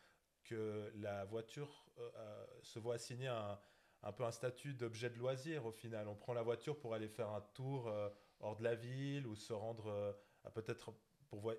[0.45, 3.59] que la voiture euh, euh, se voit assigner un,
[4.03, 6.07] un peu un statut d'objet de loisir au final?
[6.09, 7.93] On prend la voiture pour aller faire un tour
[8.41, 10.17] hors de la ville ou se rendre
[10.55, 10.93] peut-être
[11.29, 11.53] pour,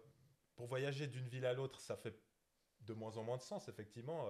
[0.56, 2.18] pour voyager d'une ville à l'autre, ça fait
[2.88, 4.26] de moins en moins de sens, effectivement,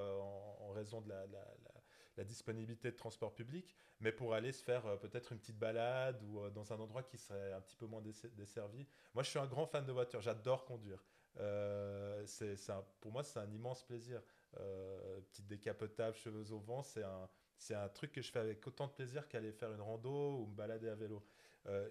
[0.61, 5.31] en, raison de la, disponibilité de transport public, mais pour aller se faire euh, peut-être
[5.33, 8.01] une petite balade ou euh, dans un endroit qui serait un petit peu moins
[8.35, 8.87] desservi.
[9.13, 11.03] Moi, je suis un grand fan de voiture, j'adore conduire.
[11.39, 12.55] Euh, c'est,
[12.99, 14.21] pour moi, c'est un immense plaisir.
[14.51, 18.87] petite décapotable, cheveux au vent, c'est un, c'est un truc que je fais avec autant
[18.87, 21.23] de plaisir qu'aller faire une rando ou me balader à vélo.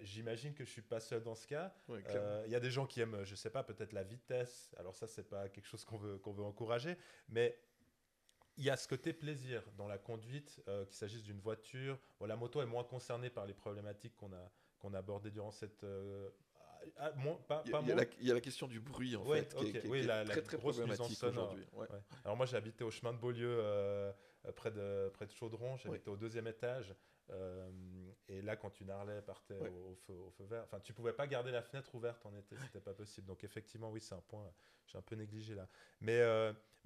[0.01, 1.73] J'imagine que je suis pas seul dans ce cas.
[2.45, 4.73] Il y a des gens qui aiment, je sais pas, peut-être la vitesse.
[4.77, 6.97] Alors ça, c'est pas quelque chose qu'on veut, qu'on veut encourager.
[7.29, 7.57] Mais
[8.57, 11.97] il y a ce côté plaisir dans la conduite, euh, qu'il s'agisse d'une voiture.
[12.25, 15.83] la moto est moins concernée par les problématiques qu'on a, qu'on a abordées durant cette.
[15.83, 16.29] Euh,
[17.47, 19.85] pas, il, y a, il, y a la, question du bruit, en fait, qui, est,
[19.87, 21.65] oui, la, très, très grosse problématique aujourd'hui.
[22.23, 24.11] Alors, moi, j'ai habité au chemin de Beaulieu, euh,
[24.55, 25.75] près, de, près de Chaudron.
[25.77, 26.95] J'habitais au deuxième étage.
[28.29, 31.27] Et là, quand une Harley partait au, feu, au, feu, vert, enfin, tu pouvais pas
[31.27, 33.27] garder la fenêtre ouverte en été, c'était pas possible.
[33.27, 34.51] Donc, effectivement, oui, c'est un point,
[34.85, 35.67] j'ai un peu négligé là.
[36.01, 36.21] Mais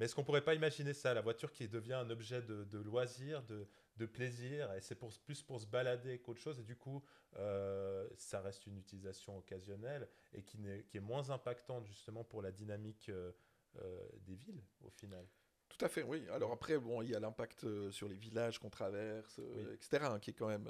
[0.02, 3.44] mais est-ce qu'on pourrait pas imaginer ça, la voiture qui devient un objet de, loisir,
[3.44, 7.04] de, plaisir, et c'est pour, plus pour se balader qu'autre chose, et du coup,
[7.38, 12.42] euh, ça reste une utilisation occasionnelle et qui, est, qui est moins impactante justement pour
[12.42, 13.32] la dynamique euh,
[13.80, 15.24] euh, des villes au final?
[15.70, 16.28] Tout à fait, oui.
[16.30, 19.40] Alors après, bon, il y a l'impact sur les villages qu'on traverse,
[19.72, 20.68] etc., hein, qui est quand même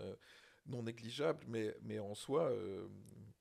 [0.65, 2.52] non négligeable, mais, mais en soi,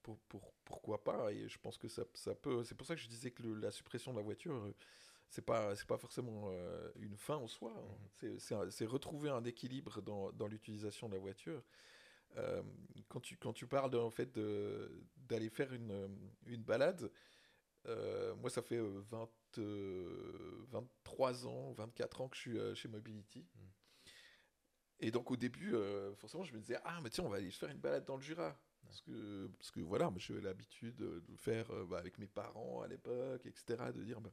[0.03, 0.19] pour,
[0.65, 2.65] pourquoi pas Et je pense que ça, ça peut.
[2.65, 4.73] C'est pour ça que je disais que la suppression de la voiture
[5.31, 7.73] c'est pas c'est pas forcément euh, une fin en soi.
[7.77, 8.27] Hein.
[8.27, 8.71] Mhm.
[8.71, 11.63] C'est retrouver un équilibre dans, dans l'utilisation de la voiture.
[12.37, 12.63] Euh,
[13.09, 14.39] quand tu quand tu parles en fait
[15.29, 17.11] d'aller faire une, une balade,
[17.87, 19.29] euh, moi ça fait 20,
[20.71, 23.47] 23 ans, 24 ans que je suis chez Mobility.
[23.55, 23.70] Mhm.
[25.01, 25.75] Et donc au début,
[26.17, 28.23] forcément, je me disais ah mais tiens on va aller faire une balade dans le
[28.23, 28.57] Jura.
[28.87, 32.89] Parce que, parce que voilà, j'avais l'habitude de le faire bah, avec mes parents à
[32.89, 33.93] l'époque, etc.
[33.95, 34.33] De dire, bah,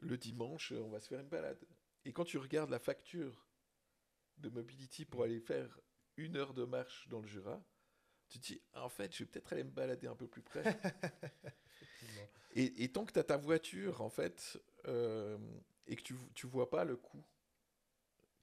[0.00, 1.58] le dimanche, on va se faire une balade.
[2.04, 3.48] Et quand tu regardes la facture
[4.36, 5.80] de Mobility pour aller faire
[6.16, 7.62] une heure de marche dans le Jura,
[8.28, 10.42] tu te dis, ah, en fait, je vais peut-être aller me balader un peu plus
[10.42, 10.62] près.
[12.52, 15.38] et, et, tant que tu as ta voiture, en fait, euh,
[15.86, 17.24] et que tu ne vois pas le coût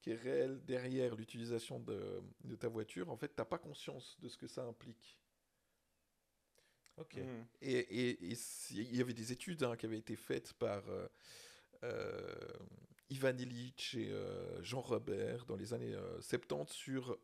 [0.05, 4.15] qui est réel derrière l'utilisation de, de, ta voiture, en fait, tu n'as pas conscience
[4.21, 5.17] de ce que ça implique.
[6.97, 7.15] Ok.
[7.15, 7.45] Mm.
[7.63, 8.21] Et
[8.69, 11.07] il y avait des études hein, qui avaient été faites par euh,
[11.81, 12.35] euh,
[13.09, 17.17] Ivan Illich et euh, Jean Robert dans les années 70 sur.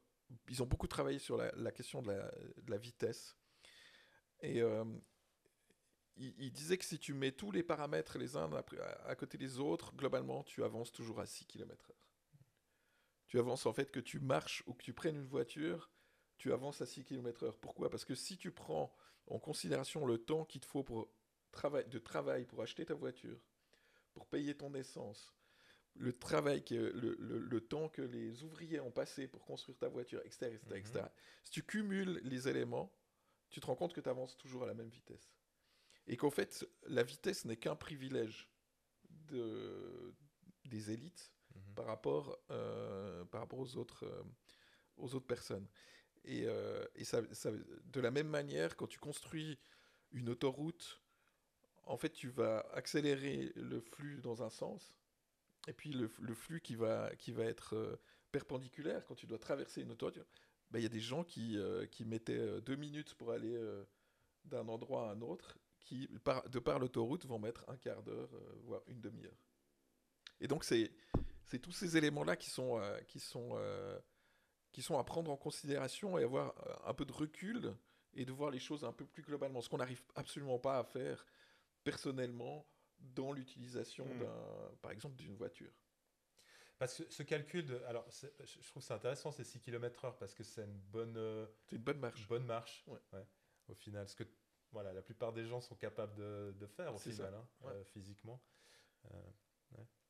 [0.50, 2.32] Ils ont beaucoup travaillé sur la, la question de la,
[2.64, 3.38] de la, vitesse.
[4.42, 4.62] Et
[6.18, 8.64] il, il, disait que si tu mets tous les paramètres les uns à,
[9.06, 11.94] à côté des autres, globalement, tu avances toujours à 6 km/h.
[13.32, 15.90] Tu avances en fait que tu marches ou que tu prennes une voiture,
[16.38, 17.54] tu avances à 6 km/h.
[17.62, 17.90] Pourquoi?
[17.90, 18.94] Parce que si tu prends
[19.28, 21.10] en considération le temps qu'il te faut pour
[21.54, 23.40] travail, de travail pour acheter ta voiture,
[24.14, 25.34] pour payer ton essence,
[25.96, 29.88] le travail, que, le, le, le, temps que les ouvriers ont passé pour construire ta
[29.88, 30.48] voiture, etc.
[30.48, 31.06] etc., etc.
[31.46, 32.92] Si tu cumules les éléments,
[33.50, 35.32] tu te rends compte que tu avances toujours à la même vitesse.
[36.06, 38.50] Et qu'en fait, la vitesse n'est qu'un privilège
[39.10, 40.14] de,
[40.66, 41.74] des élites -hmm.
[41.76, 44.24] par, rapport, euh, par rapport aux autres, euh,
[44.98, 45.68] aux autres personnes.
[46.24, 49.58] Et, euh, et ça, ça, de la même manière, quand tu construis
[50.12, 51.02] une autoroute,
[51.86, 54.94] en fait, tu vas accélérer le flux dans un sens,
[55.68, 58.00] et puis le, le flux qui va, qui va être
[58.32, 60.18] perpendiculaire quand tu dois traverser une autoroute.
[60.18, 61.58] Il ben, y a des gens qui,
[61.92, 63.60] qui mettaient deux minutes pour aller
[64.46, 68.30] d'un endroit à un autre, qui, de par l'autoroute, vont mettre un quart d'heure,
[68.64, 69.38] voire une demi-heure.
[70.40, 70.92] Et donc, c'est
[71.60, 73.58] tous ces éléments-là qui sont, euh, qui sont
[74.72, 77.76] qui sont à prendre en considération et avoir un peu de recul
[78.14, 79.62] et de voir les choses un peu plus globalement.
[79.62, 81.26] Ce qu'on n'arrive absolument pas à faire
[81.84, 82.66] personnellement
[83.00, 84.78] dans l'utilisation, mmh.
[84.82, 85.74] par exemple, d'une voiture.
[86.82, 90.44] Parce que ce calcul, de, alors je trouve c'est intéressant ces 6 km/h parce que
[90.44, 92.28] c'est une bonne, euh, c'est une bonne marche.
[92.28, 92.98] Bonne marche, ouais.
[93.14, 93.28] Ouais,
[93.68, 94.10] au final.
[94.10, 94.24] Ce que
[94.72, 97.74] voilà, la plupart des gens sont capables de, de faire au final, hein, ouais.
[97.74, 98.42] euh, physiquement.
[99.06, 99.22] Euh,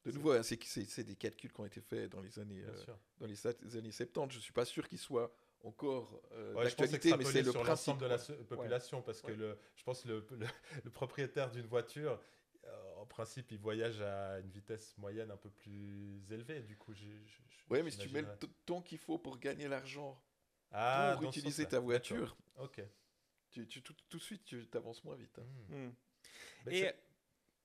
[0.05, 3.27] de nouveau, hein, c'est des calculs qui ont été faits dans les années, euh, dans
[3.27, 4.33] les, les, années 70.
[4.33, 5.31] Je ne suis pas sûr qu'ils soient
[5.63, 9.03] encore euh, ouais, d'actualité, mais c'est le sur principe de la population ouais.
[9.05, 10.47] parce que le, je pense que le, le,
[10.83, 12.19] le propriétaire d'une voiture,
[12.65, 16.61] euh, en principe, il voyage à une vitesse moyenne un peu plus élevée.
[16.61, 16.93] Du coup,
[17.69, 20.19] oui, mais si tu mets le temps qu'il faut pour gagner l'argent
[20.71, 22.81] ah, pour utiliser ta voiture, ok,
[23.51, 25.37] tu, tu, tout, tout, de suite, tu avances moins vite.
[25.37, 25.45] Hein.
[25.69, 25.75] Mmh.
[25.75, 25.93] Mmh.
[26.71, 26.91] Et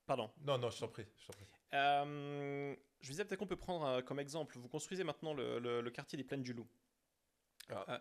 [0.05, 0.31] pardon.
[0.43, 1.07] Non, non, je t'en prie.
[1.19, 1.47] Je t'en prie.
[1.75, 5.81] Euh, je disais peut-être qu'on peut prendre euh, comme exemple, vous construisez maintenant le, le,
[5.81, 6.69] le quartier des Plaines du Loup.
[7.71, 7.99] Ah, euh,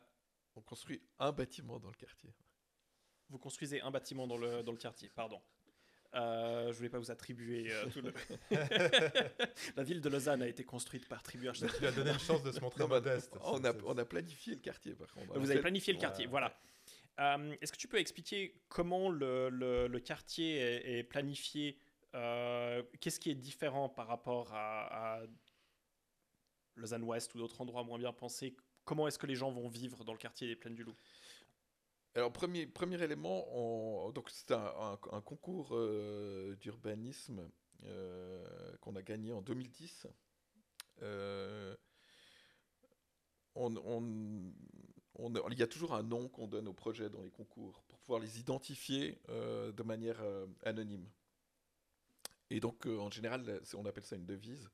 [0.55, 2.33] on construit un bâtiment dans le quartier.
[3.29, 5.41] Vous construisez un bâtiment dans le, dans le quartier, pardon.
[6.13, 8.13] Euh, je voulais pas vous attribuer euh, tout le.
[9.75, 12.41] la ville de Lausanne a été construite par tribu Tu lui as donné une chance
[12.43, 13.35] de se montrer modeste.
[13.41, 15.37] On a, on a planifié le quartier, par contre.
[15.37, 16.31] Vous avez planifié le quartier, ouais.
[16.31, 16.57] voilà.
[17.19, 21.77] Euh, Est-ce que tu peux expliquer comment le, le, le quartier est, est planifié
[22.15, 25.21] euh, qu'est-ce qui est différent par rapport à, à
[26.75, 28.55] Lausanne Ouest ou d'autres endroits moins bien pensés?
[28.83, 30.95] Comment est-ce que les gens vont vivre dans le quartier des Plaines du Loup
[32.15, 32.69] alors, premier,
[33.03, 33.45] élément,
[34.29, 37.49] c'est un, concours euh, d'urbanisme
[37.83, 40.07] euh, qu'on a gagné en 2010.
[41.01, 41.75] Euh,
[43.53, 44.53] on, on,
[45.15, 47.99] on, il y a toujours un nom qu'on donne aux projets dans les concours pour
[47.99, 50.23] pouvoir les identifier de manière
[50.63, 51.05] anonyme.
[52.49, 54.69] Et donc, euh, en général, on appelle ça une devise.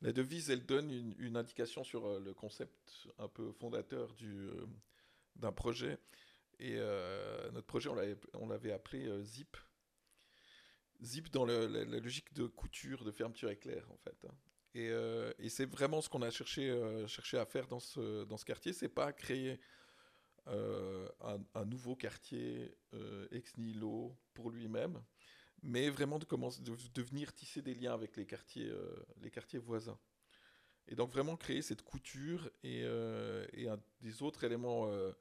[0.00, 4.66] La devise, elle donne une, indication sur euh, le concept un peu fondateur euh,
[5.34, 5.98] d'un projet.
[6.60, 6.76] Et
[7.52, 7.88] notre projet,
[8.34, 9.56] on l'avait appelé Zip.
[11.00, 14.26] Zip dans la, logique de couture, de fermeture éclair, en fait.
[14.74, 16.68] Et, euh, et c'est vraiment ce qu'on a cherché,
[17.34, 18.72] à faire dans ce, dans ce quartier.
[18.72, 19.60] C'est pas créer
[20.46, 22.76] un, nouveau quartier
[23.30, 25.00] ex nihilo pour lui-même,
[25.62, 26.62] mais vraiment de, commencer,
[26.96, 29.98] venir tisser des liens avec les quartiers, euh, les quartiers voisins.
[30.86, 35.12] Et donc vraiment créer cette couture et, euh, et un des autres éléments euh,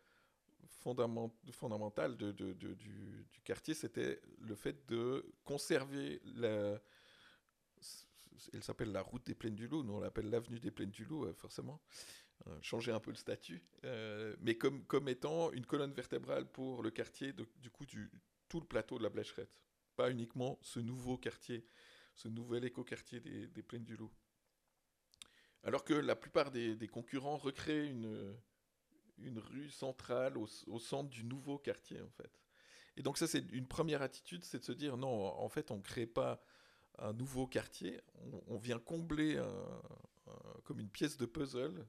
[0.68, 6.82] fondament, fondamentaux du, du, quartier, c'était le fait de conserver la...
[8.54, 11.06] Elle s'appelle la route des Plaines du Loup, nous on l'appelle l'avenue des Plaines du
[11.06, 11.82] Loup, forcément.
[12.62, 13.64] changer un peu le statut,
[14.42, 18.12] mais comme, comme étant une colonne vertébrale pour le quartier, du coup, du,
[18.48, 19.67] tout le plateau de la Blécherette
[19.98, 21.66] pas uniquement ce nouveau quartier,
[22.16, 24.12] ce nouvel écoquartier des, des Plaines du Loup.
[25.64, 27.90] Alors que la plupart des, concurrents recréent
[29.18, 32.32] une, rue centrale au, au, centre du nouveau quartier, en fait.
[32.96, 35.78] Et donc ça, c'est une première attitude, c'est de se dire, non, en fait, on
[35.78, 36.42] ne crée pas
[37.00, 38.00] un nouveau quartier,
[38.48, 39.42] on, vient combler
[40.64, 41.88] comme une pièce de puzzle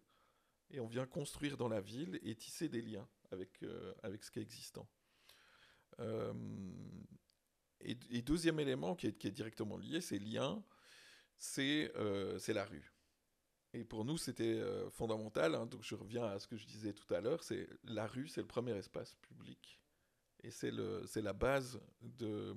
[0.71, 4.31] et on vient construire dans la ville et tisser des liens avec, euh, avec ce
[4.31, 4.89] qui est existant.
[6.01, 6.33] Euh,
[7.81, 10.63] et, deuxième élément qui est, directement lié, ces liens,
[11.37, 12.93] c'est euh, la rue.
[13.75, 14.61] Et pour nous, c'était
[14.91, 15.55] fondamental.
[15.55, 18.29] Hein, donc je reviens à ce que je disais tout à l'heure, c'est la rue,
[18.29, 19.79] c'est le premier espace public
[20.43, 22.55] et c'est la base de,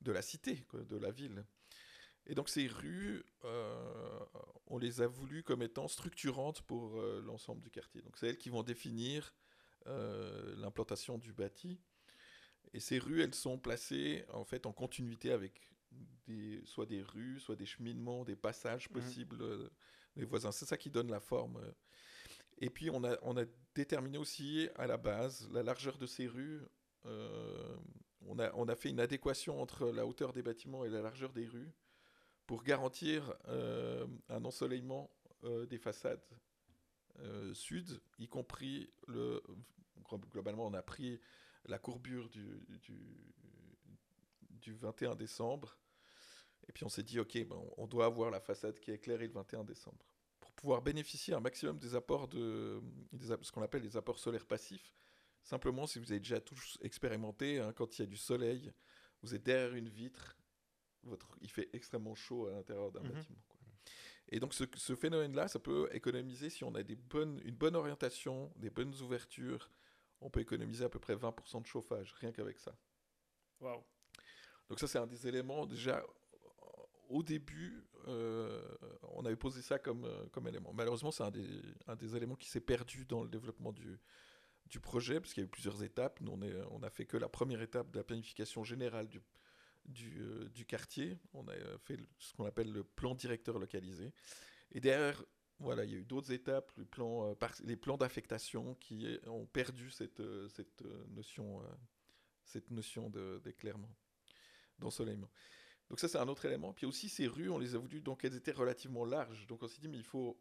[0.00, 1.44] de la cité, de la ville.
[2.26, 4.24] Et donc ces rues, euh,
[4.66, 8.02] on les a voulues comme étant structurantes pour euh, l'ensemble du quartier.
[8.02, 9.34] Donc c'est elles qui vont définir
[9.86, 11.80] euh, l'implantation du bâti.
[12.74, 15.72] Et ces rues, elles sont placées en fait en continuité avec
[16.26, 18.92] des, soit des rues, soit des cheminements, des passages mmh.
[18.92, 19.70] possibles
[20.16, 20.52] des voisins.
[20.52, 21.60] C'est ça qui donne la forme.
[22.58, 26.26] Et puis on a, on a déterminé aussi à la base la largeur de ces
[26.26, 26.62] rues.
[27.04, 31.32] on, a, on a fait une adéquation entre la hauteur des bâtiments et la largeur
[31.32, 31.72] des rues
[32.48, 35.10] pour garantir euh, un ensoleillement
[35.44, 36.24] euh, des façades
[37.20, 39.40] euh, sud, y compris le.
[40.30, 41.20] Globalement, on a pris
[41.66, 42.60] la courbure du,
[44.60, 45.78] du, 21 décembre,
[46.68, 49.26] et puis on s'est dit, ok, ben, on doit avoir la façade qui est éclairée
[49.26, 50.04] le 21 décembre.
[50.40, 52.82] Pour pouvoir bénéficier un maximum des apports de.
[53.42, 54.92] ce qu'on appelle les apports solaires passifs,
[55.42, 58.72] simplement si vous avez déjà tous expérimenté, hein, quand il y a du soleil,
[59.22, 60.36] vous êtes derrière une vitre,
[61.40, 63.12] il fait extrêmement chaud à l'intérieur d'un mhm.
[63.12, 63.38] bâtiment.
[64.30, 68.52] Et donc ce, phénomène-là, ça peut économiser, si on a des bonnes, une bonne orientation,
[68.56, 69.70] des bonnes ouvertures,
[70.20, 72.76] on peut économiser à peu près 20% de chauffage, rien qu'avec ça.
[73.60, 73.82] Waouh.
[74.68, 76.04] Donc ça, c'est un des éléments, déjà,
[77.08, 78.62] au début, euh,
[79.14, 80.72] on avait posé ça comme, euh, comme élément.
[80.72, 81.48] Malheureusement, c'est un des,
[81.86, 83.98] un des éléments qui s'est perdu dans le développement du,
[84.66, 86.20] du projet, parce qu'il y a eu plusieurs étapes.
[86.20, 89.22] Nous, on, est, on a fait que la première étape de la planification générale du,
[90.18, 91.18] euh, du, quartier.
[91.32, 94.12] On a euh, fait ce qu'on appelle le plan directeur localisé.
[94.72, 95.24] Et derrière,
[95.60, 100.22] voilà, il y a eu d'autres étapes, les plans, euh, d'affectation qui ont perdu cette,
[100.48, 101.62] cette notion,
[102.44, 103.10] cette notion
[103.42, 103.90] d'éclairement,
[104.78, 105.30] d'ensoleillement.
[105.88, 106.72] Donc ça, c'est un autre élément.
[106.72, 109.46] Puis aussi, ces rues, on les a voulu, donc elles étaient relativement larges.
[109.46, 110.38] Donc on s'est dit, mais il faut,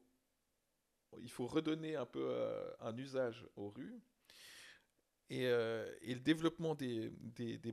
[1.19, 2.29] il faut redonner un peu
[2.79, 4.01] un usage aux rues.
[5.31, 7.11] Euh, et, le développement des,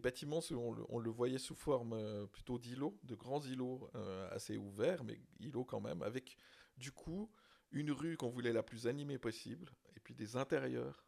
[0.03, 0.41] bâtiments,
[0.89, 5.21] on le, voyait sous forme euh, plutôt d'îlots, de grands îlots euh, assez ouverts, mais
[5.41, 6.37] îlots quand même, avec
[6.77, 7.31] du coup
[7.71, 11.05] une rue qu'on voulait la plus animée possible, et puis des intérieurs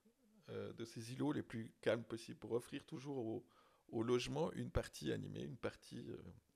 [0.49, 3.45] de ces îlots les plus calmes possibles, pour offrir toujours
[3.89, 6.05] au, logement une partie animée, une partie,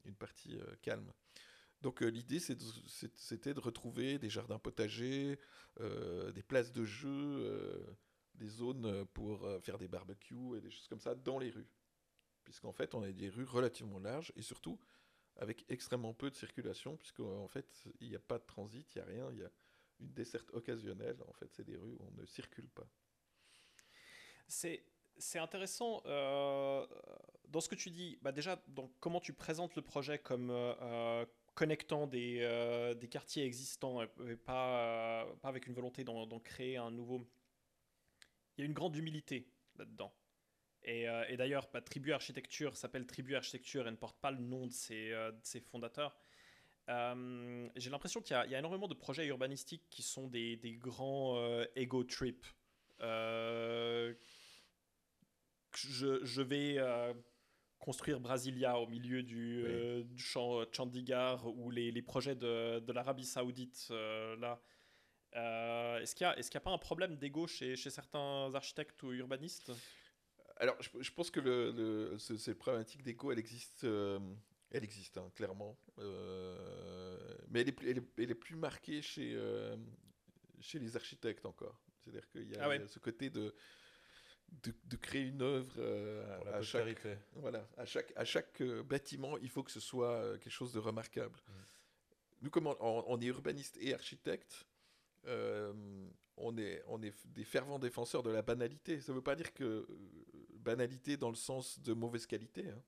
[0.04, 1.12] une partie calme.
[1.80, 5.38] Donc l'idée, c'était de retrouver des jardins potagers,
[5.78, 7.96] des places de jeu
[8.40, 11.50] des zones euh, pour euh, faire des barbecues et des choses comme ça dans les
[11.50, 11.68] rues.
[12.42, 14.80] Puisqu'en fait, on a des rues relativement larges et surtout
[15.40, 17.66] avec extrêmement peu de circulation, puisqu'en fait,
[18.00, 19.50] il n'y a pas de transit, il n'y a rien, il y a
[20.00, 21.16] une desserte occasionnelle.
[21.29, 22.87] En fait, c'est des rues où on ne circule pas.
[24.46, 24.85] C'est
[25.16, 26.87] c'est intéressant euh,
[27.48, 28.18] dans ce que tu dis.
[28.22, 30.53] Bah déjà, donc, comment tu présentes le projet comme
[31.55, 37.26] connectant des, des, quartiers existants et pas, pas avec une volonté d'en créer un nouveau
[38.61, 40.12] il y a une grande humilité là-dedans.
[40.84, 44.66] Et, euh, d'ailleurs, bah, Tribu Architecture s'appelle Tribu Architecture et ne porte pas le nom
[44.66, 45.32] de ses, euh,
[45.70, 46.16] fondateurs.
[46.88, 51.40] Euh, j'ai l'impression qu'il y, a énormément de projets urbanistiques qui sont des, grands
[51.76, 52.46] ego trips.
[53.00, 54.16] Je,
[56.42, 56.78] vais
[57.78, 59.64] construire Brasilia au milieu du,
[60.16, 64.60] champ Chandigarh ou les, les projets de, de l'Arabie Saoudite là
[65.36, 69.12] euh, est-ce qu'il n'y a, a, pas un problème d'ego chez, chez, certains architectes ou
[69.12, 69.72] urbanistes?
[70.60, 74.20] Alors, je, pense que le, cette problématique d'ego, elle existe, euh,
[74.70, 75.78] elle existe hein, clairement.
[75.98, 79.38] Euh, mais elle est, elle, est, elle est, plus marquée chez,
[80.60, 81.80] chez les architectes encore.
[82.04, 83.54] C'est-à-dire qu'il y a ah ce côté de,
[84.62, 85.80] de, créer une œuvre
[86.52, 90.72] à, chaque, voilà, à, chaque, à chaque bâtiment, il faut que ce soit quelque chose
[90.72, 91.40] de remarquable.
[91.48, 91.52] Mmh.
[92.42, 94.66] Nous, comme on, est urbaniste et architecte,
[95.26, 95.72] euh,
[96.36, 99.00] on, est, on est des fervents défenseurs de la banalité.
[99.00, 99.86] Ça ne veut pas dire que euh,
[100.61, 102.82] banalité dans le sens de mauvaise qualité, hein.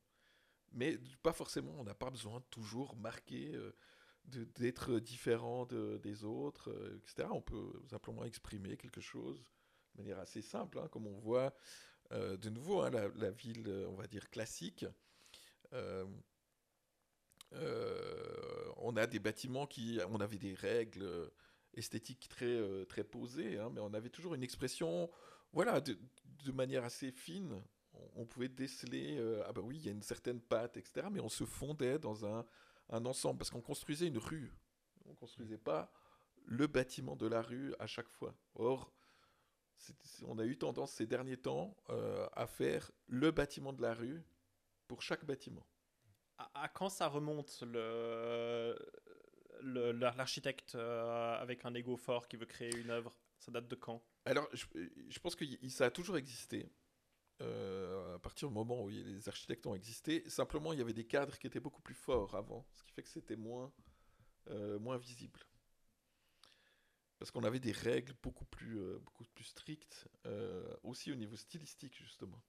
[0.73, 1.75] mais pas forcément.
[1.79, 3.73] On n'a pas besoin de toujours marquer, euh,
[4.25, 7.29] d'être différent des autres, etc.
[7.33, 9.45] On peut simplement exprimer quelque chose
[9.95, 11.53] de manière assez simple, hein, comme on voit
[12.11, 14.85] de nouveau hein, la, la, ville, on va dire classique.
[18.77, 21.31] on a des bâtiments qui, on avait des règles
[21.75, 25.11] esthétique très, euh, très posée, hein, mais on avait toujours une expression,
[25.53, 25.99] voilà, de,
[26.45, 27.63] de manière assez fine.
[28.17, 31.21] On, pouvait déceler, euh, ah ben oui, il y a une certaine patte, etc., mais
[31.21, 32.45] on se fondait dans un,
[32.89, 34.51] un ensemble, parce qu'on construisait une rue.
[35.05, 35.93] On construisait pas
[36.45, 38.35] le bâtiment de la rue à chaque fois.
[38.55, 38.93] Or,
[40.27, 44.25] on a eu tendance ces derniers temps euh, à faire le bâtiment de la rue
[44.89, 45.67] pour chaque bâtiment.
[46.55, 48.77] À, quand ça remonte le
[49.63, 53.17] l'architecte euh, avec un ego fort qui veut créer une œuvre?
[53.39, 54.03] Ça date de quand?
[54.25, 56.71] Alors, je, pense que ça a toujours existé.
[57.41, 61.07] Euh, à partir du moment où les architectes ont existé, simplement il y avait des
[61.07, 63.73] cadres qui étaient beaucoup plus forts avant, ce qui fait que c'était moins,
[64.79, 65.41] moins visible
[67.23, 68.99] parce qu'on avait des règles beaucoup plus, euh,
[69.43, 72.43] strictes, euh, aussi au niveau stylistique justement.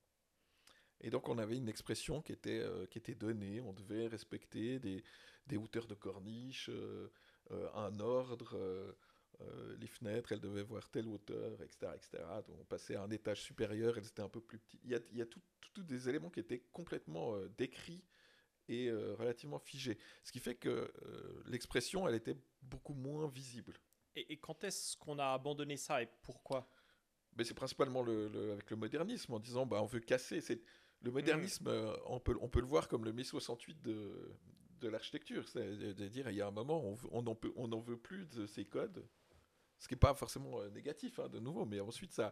[0.99, 4.79] Et donc on avait une expression qui était, euh, qui était donnée, on devait respecter
[4.79, 5.03] des,
[5.45, 6.71] des hauteurs de corniche,
[7.51, 8.95] un ordre,
[9.79, 11.91] les fenêtres, elles devaient voir telle hauteur, etc.
[11.95, 12.23] etc.
[12.47, 14.81] Donc on passait à un étage supérieur, elles étaient un peu plus petites.
[14.83, 18.03] Il y a, il y a tous des éléments qui étaient complètement décrits
[18.69, 19.97] et relativement figés.
[20.23, 20.91] Ce qui fait que
[21.47, 23.73] l'expression, elle était beaucoup moins visible.
[24.15, 26.69] Et, quand est-ce qu'on a abandonné ça et pourquoi?
[27.35, 30.41] Mais C'est principalement le, avec le modernisme, en disant bah, on veut casser.
[30.41, 30.61] C'est,
[31.01, 34.35] le modernisme, euh, on, peut, on peut le voir comme le mai 68 de,
[34.79, 35.47] de l'architecture.
[35.49, 39.05] C'est-à-dire, il y a un moment, on n'en on on veut plus de ces codes,
[39.83, 42.31] ce qui n'est pas forcément euh, négatif, hein, de nouveau, mais ensuite, ça.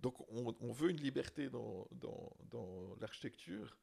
[0.00, 3.76] Donc, on, veut une liberté dans, dans, dans, l'architecture,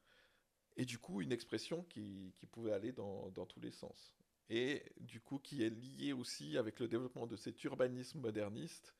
[0.77, 4.15] et du coup, une expression qui, qui pouvait aller dans, dans tous les sens
[4.49, 8.93] et du coup qui est lié aussi avec le développement de cet urbanisme moderniste,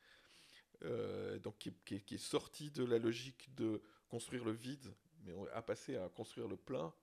[0.83, 4.93] euh, donc qui, est sorti de la logique de construire le vide,
[5.23, 6.93] mais on a passé à construire le plein.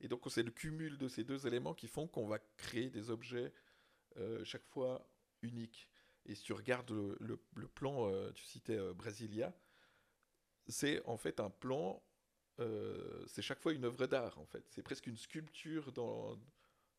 [0.00, 3.10] Et donc c'est le cumul de ces deux éléments qui font qu'on va créer des
[3.10, 3.52] objets
[4.16, 5.08] euh, chaque fois
[5.42, 5.88] uniques.
[6.28, 7.36] Et si tu regardes le,
[7.74, 9.52] plan, euh, tu citais Brasilia,
[10.68, 12.02] c'est en fait un plan,
[13.26, 14.64] c'est chaque fois une œuvre d'art en fait.
[14.68, 16.38] C'est presque une sculpture dans,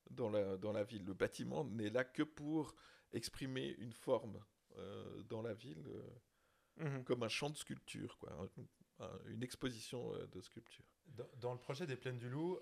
[0.10, 1.06] dans la, dans la ville.
[1.06, 2.76] Le bâtiment n'est là que pour
[3.12, 4.40] exprimer une forme
[4.78, 7.04] euh, dans la ville, euh, mhm.
[7.04, 8.50] comme un champ de sculpture, quoi,
[9.28, 10.86] une exposition euh, de sculpture.
[11.42, 12.60] Dans, le projet des Plaines du Loup,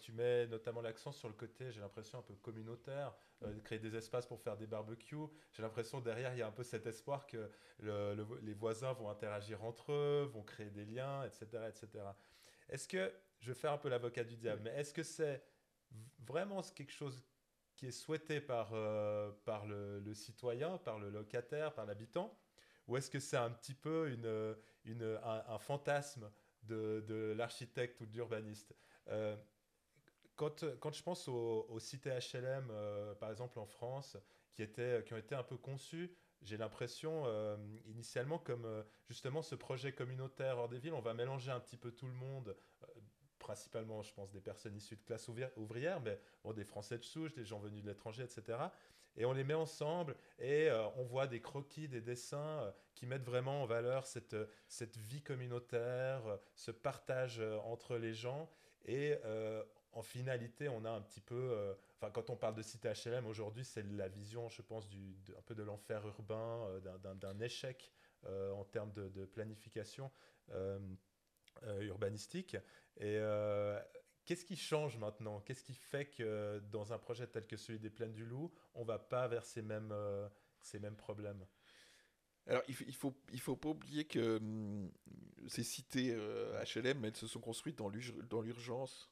[0.00, 3.96] tu mets notamment l'accent sur le côté, j'ai l'impression, un peu communautaire, de créer des
[3.96, 5.28] espaces pour faire des barbecues.
[5.52, 9.64] J'ai l'impression derrière, il y a un peu cet espoir que les voisins vont interagir
[9.64, 11.64] entre eux, vont créer des liens, etc.
[11.68, 12.04] etc.
[12.68, 15.42] Est-ce que, je vais faire un peu l'avocat du diable, mais est-ce que c'est
[16.20, 17.22] vraiment quelque chose
[17.76, 22.38] qui est souhaité par, euh, par le, citoyen, par le locataire, par l'habitant
[22.86, 26.30] Ou est-ce que c'est un petit peu une, une, un, fantasme
[26.66, 28.74] de, de l'architecte ou de l'urbaniste.
[29.08, 29.36] Euh,
[30.36, 34.16] quand, quand, je pense aux, cités HLM, euh, par exemple en France,
[34.52, 37.24] qui, étaient, qui ont été un peu conçues, j'ai l'impression
[37.86, 41.90] initialement comme justement ce projet communautaire hors des villes, on va mélanger un petit peu
[41.90, 42.54] tout le monde
[43.44, 46.18] principalement, je pense, des personnes issues de classe ouvrière, mais
[46.56, 48.58] des Français de souche, des gens venus de l'étranger, etc.
[49.16, 53.06] Et on les met ensemble et euh, on voit des croquis, des dessins euh, qui
[53.06, 54.34] mettent vraiment en valeur cette,
[54.66, 56.22] cette vie communautaire,
[56.54, 58.48] ce partage euh, entre les gens.
[58.86, 59.14] Et
[59.92, 61.74] en finalité, on a un petit peu.
[61.96, 65.40] Enfin, quand on parle de cité HLM aujourd'hui, c'est la vision, je pense, du, un
[65.40, 66.68] peu de l'enfer urbain,
[67.14, 67.90] d'un échec
[68.26, 70.10] en termes de planification.
[71.80, 72.56] Urbanistique
[72.96, 73.80] et euh,
[74.24, 75.40] qu'est-ce qui change maintenant?
[75.40, 78.82] Qu'est-ce qui fait que dans un projet tel que celui des Plaines du Loup, on
[78.82, 80.28] ne va pas vers ces mêmes, euh,
[80.60, 81.44] ces mêmes problèmes?
[82.46, 84.90] Alors, il il faut, il faut pas oublier que hum,
[85.48, 89.10] ces cités HLM, euh, elles se sont construites dans l'urgence.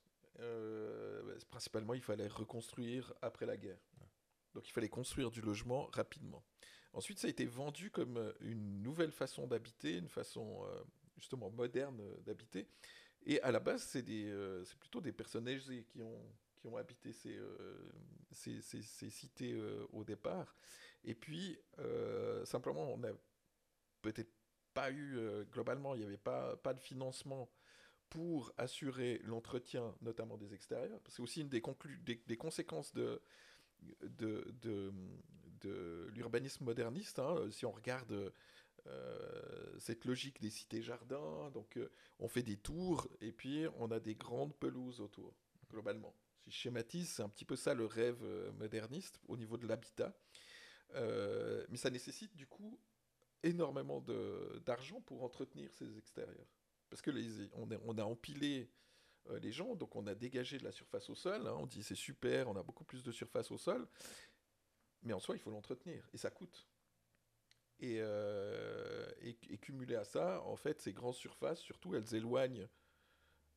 [1.51, 3.81] principalement, il fallait reconstruire après la guerre.
[4.55, 6.45] Donc, il fallait construire du logement rapidement.
[6.93, 10.63] Ensuite, ça a été vendu comme une nouvelle façon d'habiter, une façon
[11.23, 12.67] justement moderne d'habiter.
[13.25, 16.21] Et à la base, c'est euh, plutôt des personnes âgées qui ont,
[16.57, 17.91] qui ont habité ces, euh,
[18.33, 20.55] ces, ces, cités euh, au départ.
[21.05, 21.59] Et puis,
[22.45, 23.13] simplement, on n'a
[24.03, 24.31] peut-être
[24.73, 25.19] pas eu,
[25.51, 27.51] globalement, il n'y avait pas, pas de financement
[28.09, 31.01] pour assurer l'entretien, notamment des extérieurs.
[31.09, 31.61] C'est aussi une des,
[32.37, 33.21] conséquences de,
[34.03, 34.93] de, de,
[35.61, 37.19] de l'urbanisme moderniste.
[37.19, 37.51] Hein.
[37.51, 38.33] Si on regarde
[38.89, 41.51] euh, cette logique des cités-jardins.
[41.51, 45.35] Donc, euh, on fait des tours et puis on a des grandes pelouses autour,
[45.71, 46.15] globalement.
[46.41, 49.67] Si je schématise, c'est un petit peu ça le rêve euh, moderniste au niveau de
[49.67, 50.15] l'habitat.
[51.69, 52.79] mais ça nécessite du coup
[53.43, 54.05] énormément
[54.65, 56.47] d'argent pour entretenir ces extérieurs.
[56.91, 58.69] Parce que les, on, a, on, a, empilé
[59.41, 61.47] les gens, donc on a dégagé de la surface au sol.
[61.47, 61.57] Hein.
[61.59, 63.89] on dit c'est super, on a beaucoup plus de surface au sol.
[65.03, 66.67] Mais en soi, il faut l'entretenir et ça coûte.
[67.83, 72.69] Euh, et, cumulé à ça, en fait, ces grandes surfaces, surtout, elles éloignent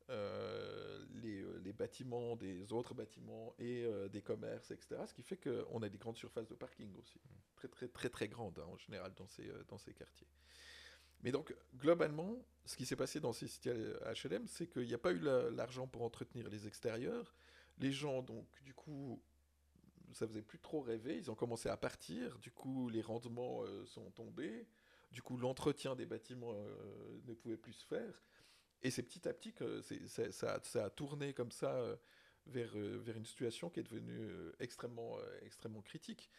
[0.07, 5.01] les, les, bâtiments des autres bâtiments et des commerces, etc.
[5.07, 7.19] Ce qui fait qu'on a des grandes surfaces de parking aussi,
[7.55, 10.27] très très très très grandes hein, en général dans ces, dans ces quartiers.
[11.23, 14.99] Mais donc, globalement, ce qui s'est passé dans ces cités HLM, c'est qu'il n'y a
[14.99, 17.33] pas eu l'argent pour entretenir les extérieurs.
[17.79, 19.23] Les gens, donc, du coup,
[20.13, 21.17] ça faisait plus trop rêver.
[21.17, 22.37] Ils ont commencé à partir.
[22.39, 24.67] Du coup, les rendements euh, sont tombés.
[25.11, 28.23] Du coup, l'entretien des bâtiments euh, ne pouvait plus se faire.
[28.81, 31.95] Et c'est petit à petit que ça, a tourné comme ça euh,
[32.45, 34.29] vers, vers une situation qui est devenue
[34.59, 36.29] extrêmement, extrêmement critique.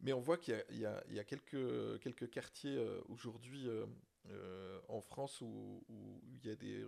[0.00, 3.66] Mais on voit qu'il y, y, y a, quelques, quelques quartiers aujourd'hui
[4.88, 5.82] en France où,
[6.42, 6.84] il y a des,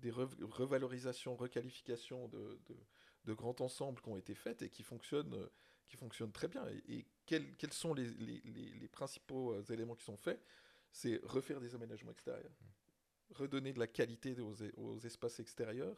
[0.00, 2.58] des revalorisations, requalifications de,
[3.26, 5.48] grands ensembles qui ont été faites et qui fonctionnent,
[5.88, 6.66] qui fonctionnent très bien.
[6.88, 10.42] Et, quels, quels, sont les, les, les, principaux euh, éléments qui sont faits?
[10.90, 12.52] C'est refaire des aménagements extérieurs,
[13.30, 15.96] redonner de la qualité aux, aux espaces extérieurs,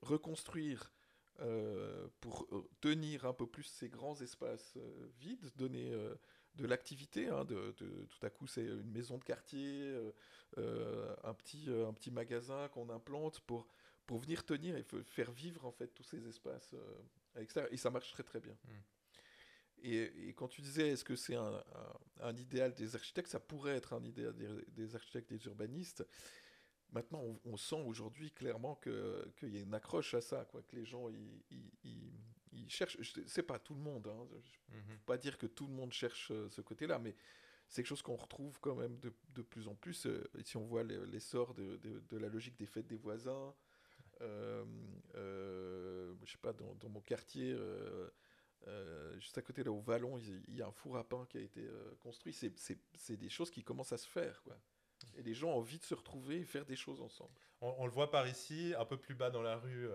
[0.00, 0.92] reconstruire
[1.40, 2.46] euh, pour
[2.80, 4.78] tenir un peu plus ces grands espaces
[5.18, 5.92] vides, donner
[6.56, 7.28] de l'activité.
[7.28, 10.12] Hein, de, tout à coup, c'est une maison de quartier, euh,
[10.58, 13.66] euh, un, petit, euh, un petit magasin qu'on implante pour,
[14.12, 16.74] pour venir tenir et faire vivre en fait tous ces espaces
[17.34, 17.72] extérieurs.
[17.72, 18.52] Et ça marche très très bien.
[18.64, 19.84] Hmm.
[19.84, 21.64] Et, quand tu disais, est-ce que c'est un,
[22.20, 24.34] un, idéal des architectes Ça pourrait être un idéal
[24.68, 26.06] des, architectes, des urbanistes.
[26.90, 30.84] Maintenant, on, sent aujourd'hui clairement qu'il y a une accroche à ça, quoi, que les
[30.84, 31.42] gens, ils,
[32.52, 32.98] ils cherchent.
[33.26, 34.06] C'est pas tout le monde.
[34.08, 34.88] Hein, je ne mhm.
[34.88, 37.16] peux pas dire que tout le monde cherche euh, ce côté-là, mais
[37.72, 40.06] c'est quelque chose qu'on retrouve quand même de, de, plus en plus.
[40.06, 43.54] Euh, si on voit l'essor de, de, la logique des fêtes des voisins, euh, euh
[45.14, 47.56] je sais pas, dans, mon quartier,
[49.18, 51.40] juste à côté là au Vallon, il, y a un four à pain qui a
[51.40, 51.66] été
[52.00, 52.32] construit.
[52.32, 54.58] C'est des choses qui commencent à se faire, quoi.
[55.16, 57.34] Et les gens ont envie de se retrouver et faire des choses ensemble.
[57.60, 59.88] On, le voit par ici, un peu plus bas dans la rue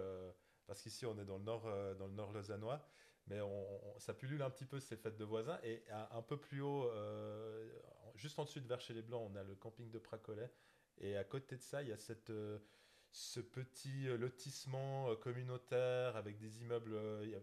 [0.67, 2.86] parce qu'ici on est dans le nord, euh, dans le nord lausannois,
[3.28, 3.39] mais
[3.97, 5.59] ça pullule un petit peu ces fêtes de voisins.
[5.63, 7.69] Et un, peu plus haut, euh,
[8.15, 10.49] juste en dessus de Vers les Blancs, on a le camping de Pracolet.
[10.99, 12.59] Et à côté de ça, il y a cette, euh,
[13.12, 16.95] ce petit lotissement communautaire avec des immeubles,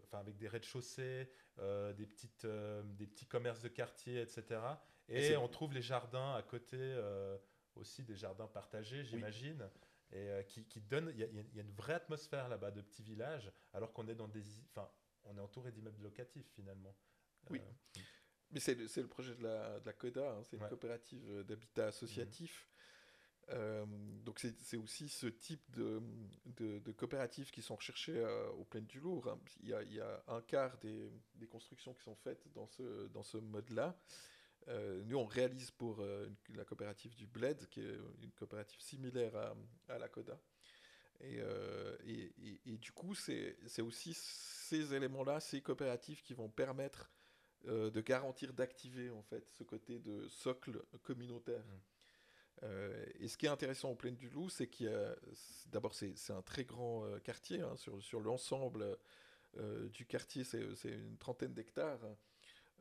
[0.04, 4.60] enfin avec des rez-de-chaussée, des, petites, des petits commerces de quartier, etc.
[5.08, 6.96] Et, on trouve les jardins à côté
[7.74, 9.68] aussi, des jardins partagés, j'imagine
[10.14, 13.50] et euh, qui, qui, donne, il y, a une vraie atmosphère là-bas de petits villages,
[13.72, 14.88] alors qu'on est dans des, enfin,
[15.24, 16.96] on est entouré d'immeubles locatifs finalement.
[17.50, 17.58] Oui.
[17.60, 18.00] Euh,
[18.52, 21.88] Mais c'est le, le, projet de la, de la CODA, hein, c'est une coopérative d'habitat
[21.88, 22.68] associatif.
[23.50, 24.22] Mhm.
[24.24, 26.00] donc c'est aussi ce type de,
[26.96, 29.28] coopératives qui sont recherchées euh, au plein du Lourd.
[29.28, 29.38] Hein.
[29.62, 31.10] Il, y a, un quart des,
[31.50, 33.96] constructions qui sont faites dans ce, mode-là.
[34.68, 39.54] Euh, nous, on réalise pour euh, la coopérative du Bled, qui est une coopérative similaire
[39.88, 40.38] à, la CODA.
[41.22, 47.10] Euh, et, du coup, c'est aussi ces éléments-là, ces coopératives qui vont permettre
[47.64, 51.64] de garantir d'activer en fait ce côté de socle communautaire.
[51.64, 51.93] Mmh.
[53.20, 55.14] Et ce qui est intéressant au Plaine du Loup, c'est qu'il y a
[55.66, 58.98] d'abord c'est un très grand quartier hein, sur, sur l'ensemble
[59.92, 62.00] du quartier, c'est une trentaine d'hectares.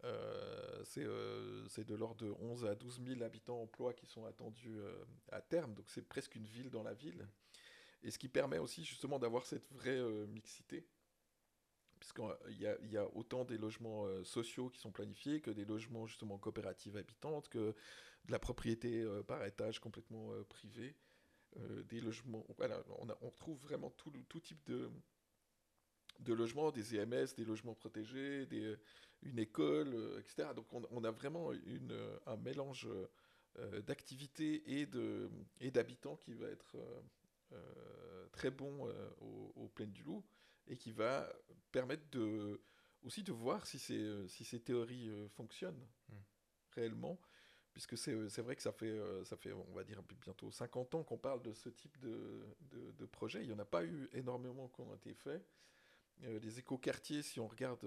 [0.06, 4.78] Euh, euh, c'est de l'ordre de 11 à 12 000 habitants emploi qui sont attendus
[4.78, 7.28] euh, à terme, donc c'est presque une ville dans la ville.
[8.04, 10.86] Et ce qui permet aussi justement d'avoir cette vraie mixité,
[12.04, 16.38] puisqu'il y, y, a autant des logements sociaux qui sont planifiés que des logements justement
[16.38, 17.74] coopératives habitantes, que
[18.26, 20.98] de la propriété par étage complètement privée,
[21.86, 22.46] des logements.
[22.58, 28.48] Voilà, on, on trouve vraiment tout, type de, logements, des EMS, des logements protégés,
[29.22, 30.50] une école, euh, etc.
[30.54, 32.90] Donc on, a vraiment euh, un mélange
[33.58, 36.76] euh, d'activités et d'habitants qui va être
[38.32, 38.90] très bon
[39.22, 40.24] au, au Plaine du Loup
[40.68, 41.32] et qui va
[41.72, 42.62] permettre de,
[43.04, 46.16] aussi de voir si ces, si ces théories fonctionnent hmm.
[46.72, 47.20] réellement
[47.72, 48.96] puisque c'est vrai que ça fait,
[49.26, 52.92] ça fait, on va dire, bientôt 50 ans qu'on parle de ce type de, de,
[52.92, 53.42] de projet.
[53.42, 55.44] Il n'y en a pas eu énormément qui ont été faits.
[56.22, 57.84] les écoquartiers, si on regarde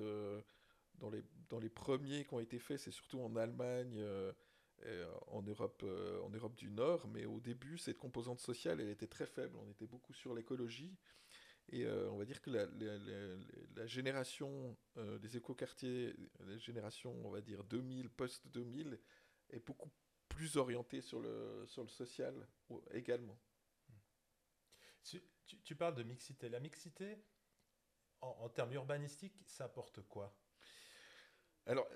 [0.98, 4.02] dans les, dans les premiers qui ont été faits, c'est surtout en Allemagne,
[4.84, 8.90] euh, en, Europe, euh, en Europe du Nord, mais au début, cette composante sociale, elle
[8.90, 9.56] était très faible.
[9.56, 10.94] On était beaucoup sur l'écologie.
[11.72, 12.66] Et euh, on va dire que la,
[13.74, 18.98] la, génération des écoquartiers, la génération, on va dire 2000, post-2000,
[19.50, 19.90] est beaucoup
[20.28, 22.46] plus orientée sur le, sur le social
[22.92, 23.38] également.
[25.04, 25.22] Tu,
[25.62, 26.48] tu, parles de mixité.
[26.48, 27.18] La mixité,
[28.20, 30.36] en, en termes urbanistiques, ça apporte quoi?
[31.66, 31.88] Alors,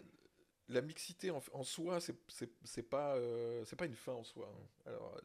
[0.70, 4.48] la mixité en, soi, c'est pas, euh, pas une fin en soi.
[4.48, 4.68] Hein.
[4.86, 5.20] Alors,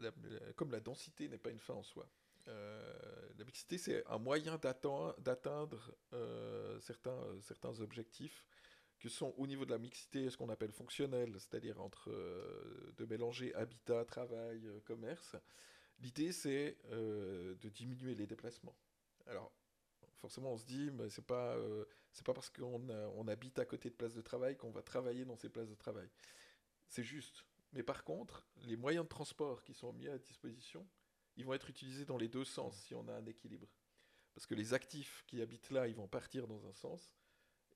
[0.55, 2.09] comme la densité n'est pas une fin en soi.
[2.47, 5.95] La mixité, c'est un moyen d'atteindre
[6.81, 8.45] certains, certains objectifs
[8.99, 12.09] qui sont au niveau de la mixité, ce qu'on appelle fonctionnelle, c'est-à-dire entre
[12.97, 15.35] de mélanger habitat, travail, commerce.
[15.99, 18.75] L'idée, c'est de diminuer les déplacements.
[19.27, 19.51] Alors,
[20.15, 21.57] forcément, on se dit, mais c'est pas,
[22.11, 25.25] c'est pas parce qu'on on habite à côté de places de travail qu'on va travailler
[25.25, 26.09] dans ces places de travail.
[26.87, 27.45] C'est juste.
[27.73, 30.87] Mais par contre, les moyens de transport qui sont mis à disposition,
[31.37, 33.67] ils vont être utilisés dans les deux sens si on a un équilibre.
[34.33, 37.11] Parce que les actifs qui habitent là, ils vont partir dans un sens.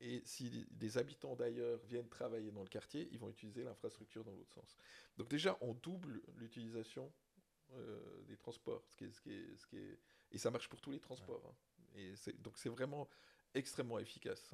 [0.01, 4.34] Et si des habitants d'ailleurs viennent travailler dans le quartier, ils vont utiliser l'infrastructure dans
[4.34, 4.78] l'autre sens.
[5.18, 7.12] Donc déjà, on double l'utilisation
[7.74, 8.84] euh, des transports.
[8.89, 9.99] Ce qui est, ce qui est, ce qui est...
[10.32, 11.43] Et ça marche pour tous les transports.
[11.45, 11.55] Hein.
[11.95, 13.10] Et donc c'est vraiment
[13.53, 14.53] extrêmement efficace.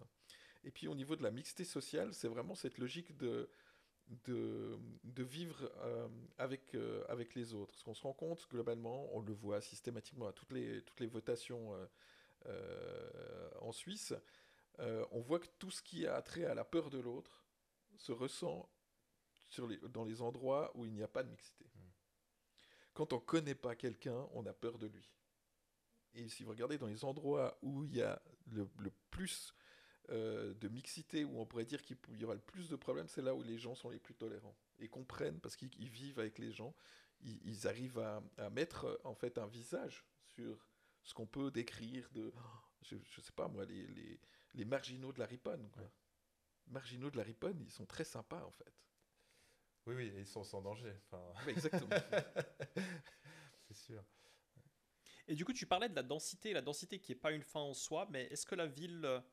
[0.64, 3.50] Et puis au niveau de la mixité sociale, c'est vraiment cette logique de
[4.26, 7.74] de, de vivre euh, avec, euh, avec les autres.
[7.74, 11.08] Parce qu'on se rend compte, globalement, on le voit systématiquement à toutes les, toutes les
[11.08, 11.74] votations
[12.46, 14.14] euh, en Suisse,
[14.78, 17.46] on voit que tout ce qui a trait à la peur de l'autre
[17.96, 18.70] se ressent
[19.48, 21.64] sur les, dans les endroits où il n'y a pas de mixité.
[21.64, 21.90] Hmm.
[22.94, 25.10] Quand on ne connaît pas quelqu'un, on a peur de lui.
[26.14, 29.54] Et si vous regardez dans les endroits où il y a le, le plus
[30.10, 33.22] euh, de mixité, où on pourrait dire qu'il y aura le plus de problèmes, c'est
[33.22, 36.52] là où les gens sont les plus tolérants et comprennent, parce qu'ils vivent avec les
[36.52, 36.76] gens,
[37.22, 40.66] ils, arrivent à, mettre euh, en fait un visage sur
[41.04, 42.34] ce qu'on peut décrire de,
[42.82, 44.20] je, je, sais pas moi, les, les,
[44.54, 45.70] les marginaux de la riponne.
[45.72, 45.90] Quoi.
[46.68, 48.74] Marginaux de la riponne, ils sont très sympas en fait.
[49.88, 50.94] Oui, oui, ils sont sans danger.
[51.06, 51.22] Enfin...
[51.48, 51.90] exactement.
[53.68, 54.04] c'est sûr.
[55.28, 57.60] Et du coup, tu parlais de la densité, la densité qui n'est pas une fin
[57.60, 59.24] en soi, mais est-ce que la ville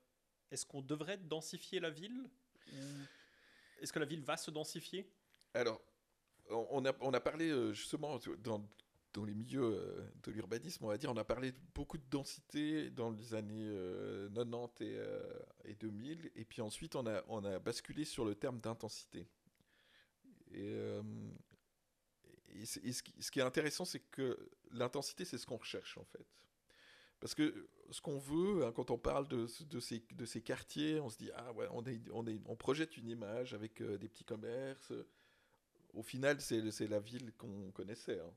[0.53, 2.29] est-ce qu'on devrait densifier la ville
[3.81, 5.11] Est-ce que la ville va se densifier?
[5.55, 5.81] Alors,
[6.51, 8.63] on a, on a parlé euh, justement dans,
[9.15, 12.91] dans les milieux euh, de l'urbanisme, on va dire, on a parlé beaucoup de densité
[12.91, 13.71] dans les années
[14.35, 18.35] 90 euh, et, et, 2000, et puis ensuite on a, on a basculé sur le
[18.35, 19.27] terme d'intensité.
[20.53, 20.77] Et,
[22.55, 26.27] et, ce, qui, est intéressant, c'est que l'intensité, c'est ce qu'on recherche en fait.
[27.23, 30.99] Parce que ce qu'on veut, hein, quand on parle de, de, ces, de, ces, quartiers,
[30.99, 33.97] on se dit, ah ouais, on, est, on, est, on projette une image avec euh,
[33.97, 34.93] des petits commerces.
[35.95, 38.19] Au final, c'est la ville qu'on connaissait.
[38.19, 38.33] Hein.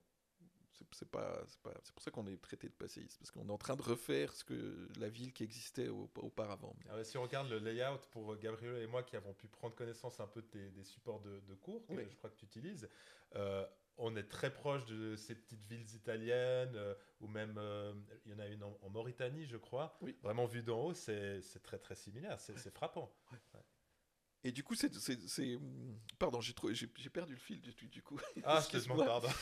[0.91, 4.33] C'est pour ça qu'on est traité de passéiste, parce qu'on est en train de refaire
[4.33, 6.75] ce que la ville qui existait auparavant.
[6.89, 10.19] Ah si on regarde le layout pour Gabriel et moi qui avons pu prendre connaissance
[10.19, 12.87] un peu des, supports de, cours que je crois que tu utilises,
[13.35, 13.65] euh,
[13.97, 17.93] on est très proche de ces petites villes italiennes, euh, ou même, euh,
[18.25, 19.97] il y en a une en, Mauritanie, je crois.
[20.21, 23.13] Vraiment vu d'en haut, c'est très très similaire, c'est frappant.
[24.43, 24.91] Et du coup, c'est.
[26.19, 28.19] Pardon, j'ai perdu le fil du, du coup.
[28.43, 29.29] Ah, excuse-moi, pardon.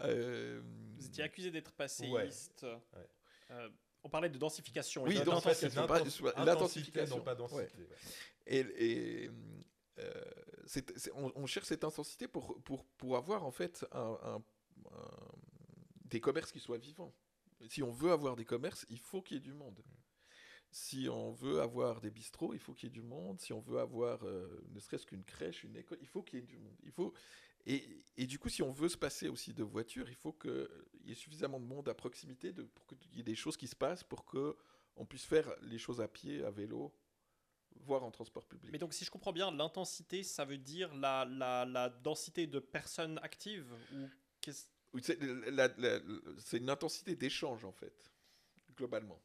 [0.00, 0.60] Euh,
[0.96, 2.66] Vous étiez accusé d'être passéiste.
[4.02, 5.04] on parlait de densification.
[5.04, 5.86] Oui, densification.
[6.38, 7.18] L'intensification.
[7.18, 7.86] Non pas densité.
[8.46, 9.30] Et, et
[11.14, 13.84] on, cherche cette intensité pour, pour, pour avoir en fait
[16.06, 17.14] des commerces qui soient vivants.
[17.68, 19.82] Si on veut avoir des commerces, il faut qu'il y ait du monde.
[20.70, 23.38] Si on veut avoir des bistrots, il faut qu'il y ait du monde.
[23.40, 26.42] Si on veut avoir euh, ne serait-ce qu'une crèche, une école, il faut qu'il y
[26.42, 26.76] ait du monde.
[26.82, 27.12] Il faut
[27.64, 27.84] et,
[28.16, 30.68] et, du coup, si on veut se passer aussi de voitures, il faut qu'il
[31.04, 33.76] y ait suffisamment de monde à proximité pour qu'il y ait des choses qui se
[33.76, 34.56] passent pour que
[34.96, 36.92] on puisse faire les choses à pied, à vélo,
[37.80, 38.70] voire en transport public.
[38.72, 42.58] Mais donc, si je comprends bien, l'intensité, ça veut dire la, la, la densité de
[42.58, 43.72] personnes actives
[44.92, 48.12] ou c'est une intensité d'échange, en fait,
[48.76, 49.20] globalement.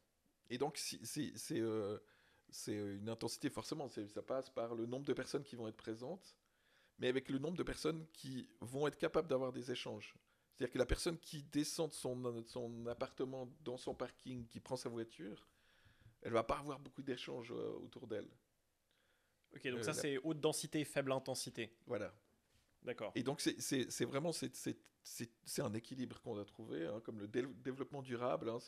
[0.50, 1.98] Et donc, c'est euh,
[2.66, 6.36] une intensité, forcément, ça passe par le nombre de personnes qui vont être présentes,
[6.98, 10.14] mais avec le nombre de personnes qui vont être capables d'avoir des échanges.
[10.56, 14.76] C'est-à-dire que la personne qui descend de son, son appartement dans son parking, qui prend
[14.76, 15.46] sa voiture,
[16.22, 18.28] elle va pas avoir beaucoup d'échanges euh, autour d'elle.
[19.54, 21.72] Ok, donc euh, ça c'est haute densité, faible intensité.
[21.86, 22.14] Voilà.
[22.82, 23.12] D'accord.
[23.14, 28.48] Et donc c'est vraiment c'est un équilibre qu'on a trouvé, hein, comme le développement durable.
[28.50, 28.58] Hein,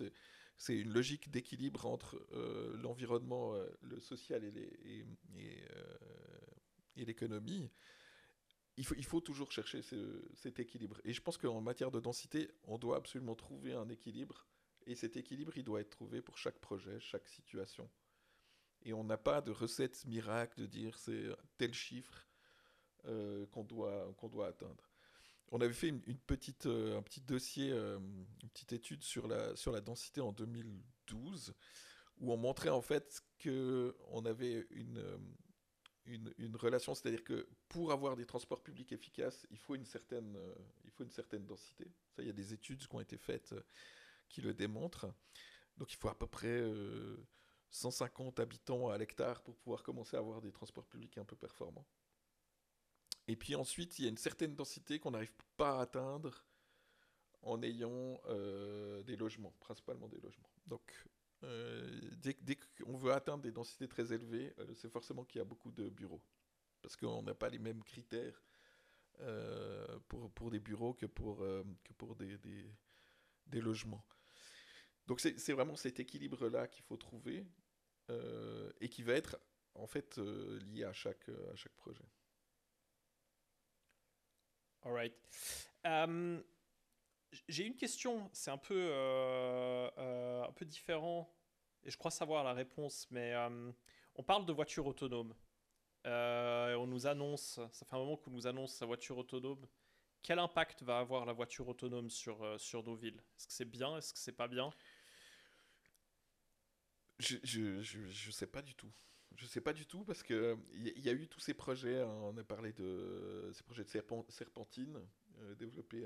[0.56, 5.04] c'est une logique d'équilibre entre euh, l'environnement, le social et
[6.96, 7.64] l'économie.
[7.64, 7.70] Et,
[8.76, 9.80] il, faut, il faut toujours chercher
[10.34, 11.00] cet équilibre.
[11.04, 14.49] Et je pense qu'en matière de densité, on doit absolument trouver un équilibre
[14.90, 17.88] et cet équilibre, il doit être trouvé pour chaque projet, chaque situation.
[18.82, 21.28] Et on n'a pas de recette miracle de dire c'est
[21.58, 22.26] tel chiffre
[23.06, 24.90] euh, qu'on doit, qu'on doit atteindre.
[25.52, 29.54] On avait fait une, petite, euh, un petit dossier, euh, une petite étude sur la,
[29.54, 31.54] sur la densité en 2012,
[32.18, 35.04] où on montrait en fait qu'on avait une,
[36.04, 40.36] une, une relation, c'est-à-dire que pour avoir des transports publics efficaces, il faut une certaine,
[40.84, 41.84] il faut une certaine densité.
[42.10, 43.54] Ça, il y a des études qui ont été faites
[44.30, 45.12] qui le démontrent.
[45.76, 47.16] Donc il faut à peu près euh,
[47.70, 51.86] 150 habitants à l'hectare pour pouvoir commencer à avoir des transports publics un peu performants.
[53.28, 56.44] Et puis ensuite, il y a une certaine densité qu'on n'arrive pas à atteindre
[57.42, 60.50] en ayant euh, des logements, principalement des logements.
[60.66, 60.82] Donc,
[61.44, 65.44] euh, dès, qu'on veut atteindre des densités très élevées, euh, c'est forcément qu'il y a
[65.44, 66.22] beaucoup de bureaux.
[66.82, 68.42] Parce qu'on n'a pas les mêmes critères
[69.20, 72.36] euh, pour, pour des bureaux que pour, euh, que pour des,
[73.46, 74.04] des logements.
[75.10, 77.44] Donc, c'est vraiment cet équilibre-là qu'il faut trouver
[78.10, 79.40] euh, et qui va être
[79.74, 82.04] en fait euh, lié à chaque, à chaque projet.
[85.84, 86.40] Euh,
[87.48, 91.34] J'ai une question, c'est un peu, euh, euh, un peu différent,
[91.82, 93.72] et je crois savoir la réponse, mais euh,
[94.14, 95.34] on parle de voiture autonome.
[96.06, 99.66] Euh, on nous annonce, ça fait un moment qu'on nous annonce la voiture autonome.
[100.22, 103.20] Quel impact va avoir la voiture autonome sur, euh, sur nos villes?
[103.36, 103.96] Est-ce que c'est bien?
[103.96, 104.70] Est-ce que c'est pas bien?
[107.20, 108.90] Je, je, je, sais pas du tout.
[109.36, 112.00] Je sais pas du tout parce que il y, a eu tous ces projets.
[112.00, 114.98] hein, on a parlé de ces projets de serpent- serpentine
[115.40, 116.04] euh, développés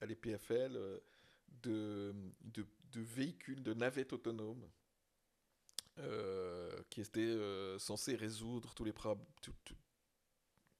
[0.00, 0.98] à, l'EPFL, euh,
[1.62, 4.66] de, de, véhicules, de navettes autonomes
[5.98, 7.36] euh, qui étaient
[7.78, 9.24] censés résoudre tous les problèmes.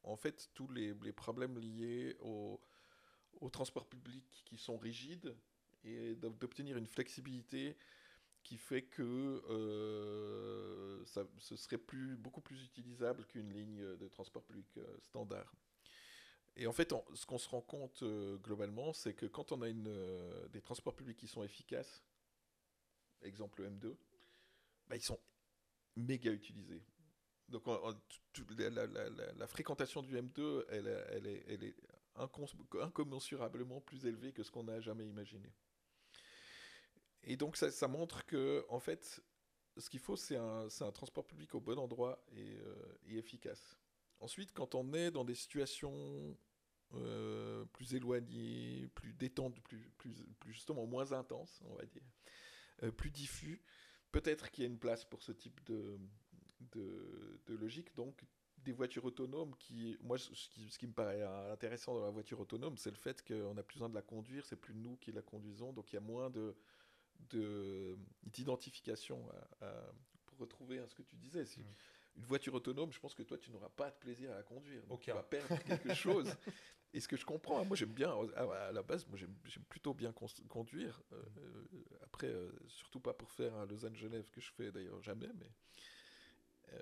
[0.02, 2.60] en fait, tous les, les problèmes liés au,
[3.40, 5.34] au transport public qui sont rigides
[5.84, 7.76] et d'ob- d'obtenir une flexibilité
[8.46, 9.02] qui fait que
[9.50, 15.52] euh, ça, ce serait plus, beaucoup plus utilisable qu'une ligne de transport public euh, standard.
[16.54, 19.72] Et en fait, ce qu'on se rend compte euh, globalement, c'est que quand on a
[20.48, 22.04] des transports publics qui sont efficaces,
[23.22, 23.96] exemple le M2,
[24.86, 25.18] bah, ils sont
[25.96, 26.84] méga utilisés.
[27.48, 31.76] Donc la, fréquentation du M2, elle, est, elle est
[32.14, 35.52] incommensurablement plus élevée que ce qu'on n'a jamais imaginé.
[37.26, 39.20] Et donc ça, montre que, en fait,
[39.76, 43.76] ce qu'il faut, c'est un, transport public au bon endroit et, euh, et efficace.
[44.20, 46.36] Ensuite, quand on est dans des situations
[46.94, 49.60] euh, plus éloignées, plus détendues,
[49.98, 50.14] plus,
[50.46, 52.02] justement moins intenses, on va dire,
[52.84, 53.60] euh, plus diffus,
[54.12, 55.98] peut-être qu'il y a une place pour ce type de,
[57.48, 57.94] logique.
[57.96, 58.24] Donc,
[58.58, 62.40] des voitures autonomes qui, moi, ce qui, ce qui me paraît intéressant dans la voiture
[62.40, 65.12] autonome, c'est le fait qu'on n'a plus besoin de la conduire, c'est plus nous qui
[65.12, 66.56] la conduisons, donc il y a moins de-
[68.24, 69.28] d'identification
[69.60, 69.92] à- à-
[70.26, 71.44] pour retrouver hein, ce que tu disais.
[71.46, 71.74] Si Mm.
[72.18, 74.80] Une voiture autonome, je pense que toi, tu n'auras pas de plaisir à la conduire.
[74.86, 75.12] Donc Aucun.
[75.12, 76.34] Tu vas perdre quelque chose.
[76.94, 79.34] Et ce que je comprends, hein, moi j'aime bien, à la base, moi j'aime
[79.68, 80.14] plutôt bien
[80.48, 81.02] conduire.
[81.12, 81.64] Euh, euh,
[82.02, 85.50] après, euh, surtout pas pour faire un Lausanne-Genève que je fais d'ailleurs jamais, mais.
[86.72, 86.80] euh,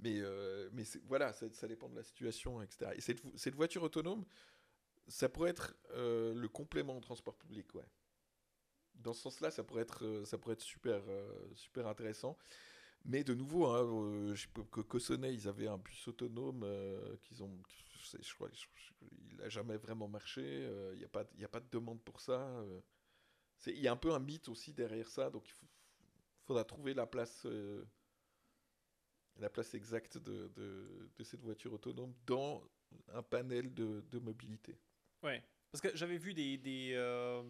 [0.00, 2.90] mais euh, mais voilà, ça, ça dépend de la situation, etc.
[2.96, 4.24] Et cette, vo- cette voiture autonome,
[5.06, 7.86] ça pourrait être euh, le complément au transport public, ouais.
[9.02, 12.36] Dans ce sens-là, ça pourrait être, euh, ça pourrait être super, euh, super intéressant.
[13.04, 17.42] Mais de nouveau, hein, euh, je que Cossonay, ils avaient un bus autonome euh, qu'ils
[17.42, 17.50] ont,
[18.20, 18.66] je, crois, je-
[19.30, 20.42] il n'a jamais vraiment marché.
[20.44, 22.40] euh, Il n'y a pas, a pas de demande pour ça.
[22.60, 22.80] euh.
[23.66, 25.54] Il y a un peu un mythe aussi derrière ça, donc il
[26.46, 27.84] faudra trouver la place, euh,
[29.38, 30.50] la place exacte de,
[31.22, 32.62] cette voiture autonome dans
[33.08, 34.76] un panel de, de mobilité.
[35.22, 37.42] Ouais, parce que j'avais vu des, des, euh,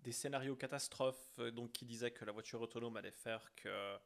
[0.00, 3.98] des scénarios catastrophes euh, donc, qui disaient que la voiture autonome allait faire que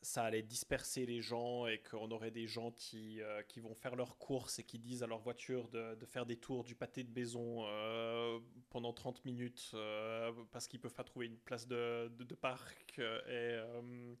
[0.00, 3.96] ça allait disperser les gens et qu'on aurait des gens qui, euh, qui vont faire
[3.96, 7.02] leurs courses et qui disent à leur voiture de, de faire des tours du pâté
[7.02, 8.38] de maison euh,
[8.70, 12.94] pendant 30 minutes euh, parce qu'ils peuvent pas trouver une place de, de, parc.
[13.00, 14.14] euh, Et, euh,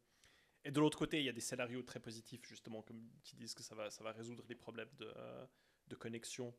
[0.64, 3.54] et de l'autre côté, il y a des scénarios très positifs, justement, comme qui disent
[3.54, 5.46] que ça va, ça va résoudre les problèmes de, euh,
[5.88, 6.54] de connexion.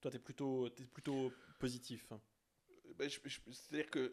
[0.00, 2.12] Toi, tu es plutôt, t'es plutôt positif.
[2.94, 4.12] Ben, C'est-à-dire que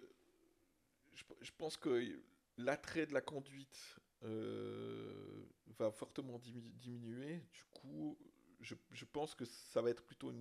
[1.14, 2.20] je, je pense que
[2.58, 5.46] l'attrait de la conduite euh,
[5.78, 7.40] va fortement dimi- diminuer.
[7.54, 8.18] Du coup,
[8.62, 10.32] je, je pense que ça va être plutôt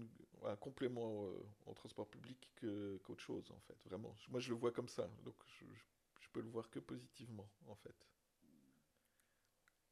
[0.45, 3.76] un complément euh, en transport public qu'autre chose, en fait.
[3.87, 4.14] Vraiment.
[4.28, 5.09] Moi, je le vois comme ça.
[5.24, 5.85] Donc, je, je,
[6.20, 7.97] je peux le voir que positivement, en fait.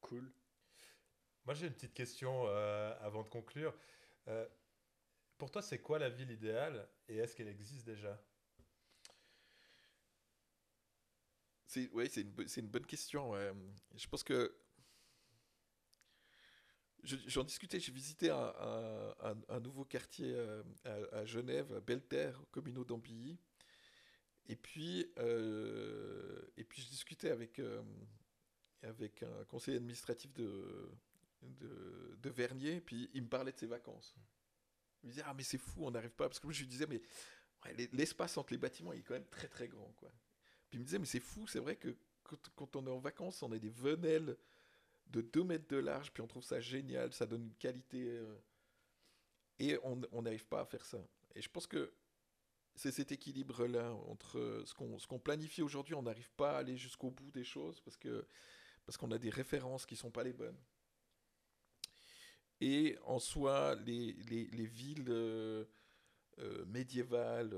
[0.01, 0.33] Cool.
[1.45, 3.75] Moi, j'ai une petite question euh, avant de conclure.
[4.29, 4.47] Euh,
[5.39, 8.21] pour toi, c'est quoi la ville idéale et est-ce qu'elle existe déjà?
[11.71, 13.33] C'est c'est une, bonne question.
[13.95, 14.53] Je pense que
[17.05, 19.15] je- j'en discutais, j'ai visité un,
[19.49, 20.65] un- nouveau quartier euh,
[21.13, 23.39] à, Genève, à Belterre, au communaux d'Ambilly.
[24.49, 27.81] Et puis, euh, et puis je discutais avec, euh,
[28.83, 30.91] avec un conseiller administratif de,
[32.25, 34.17] Vernier, puis il me parlait de ses vacances.
[35.05, 36.29] Il me disait, ah mais c'est fou, on n'arrive pas.
[36.29, 37.01] Parce que moi je lui disais, mais
[37.93, 39.93] l'espace entre les bâtiments il est quand même très très grand.
[39.99, 40.11] Quoi.
[40.71, 41.97] Puis il me disait, mais c'est fou, c'est vrai que
[42.55, 44.37] quand, on est en vacances, on a des venelles
[45.09, 48.09] de 2 mètres de large, puis on trouve ça génial, ça donne une qualité.
[48.09, 48.37] Euh,
[49.59, 51.05] et on n'arrive pas à faire ça.
[51.35, 51.93] Et je pense que
[52.75, 57.31] c'est cet équilibre-là entre ce qu'on planifie aujourd'hui, on n'arrive pas à aller jusqu'au bout
[57.31, 57.99] des choses parce
[58.87, 60.59] parce qu'on a des références qui sont pas les bonnes.
[62.61, 65.65] Et en soi, les, les, les villes euh,
[66.39, 67.53] euh, médiévales,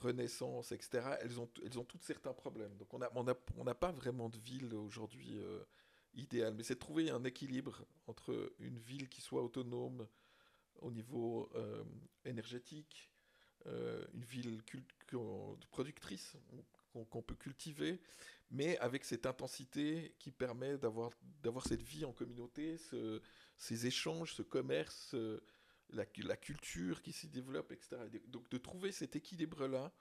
[0.00, 2.76] Renaissance, etc., elles ont, elles ont toutes certains problèmes.
[2.76, 5.38] Donc on n'a on a, on pas vraiment de ville aujourd'hui
[6.14, 10.06] idéale, mais c'est trouver un équilibre entre une ville qui soit autonome
[10.80, 11.50] au niveau
[12.24, 13.10] énergétique,
[13.66, 14.62] une ville
[15.70, 16.36] productrice
[17.10, 18.00] qu'on peut cultiver,
[18.50, 21.12] mais avec cette intensité qui permet d'avoir
[21.66, 23.20] cette vie en communauté, ce,
[23.56, 25.14] ces échanges, ce commerce,
[25.90, 27.96] la, la, culture qui s'y développe, etc.
[28.28, 29.92] Donc de trouver cet équilibre-là,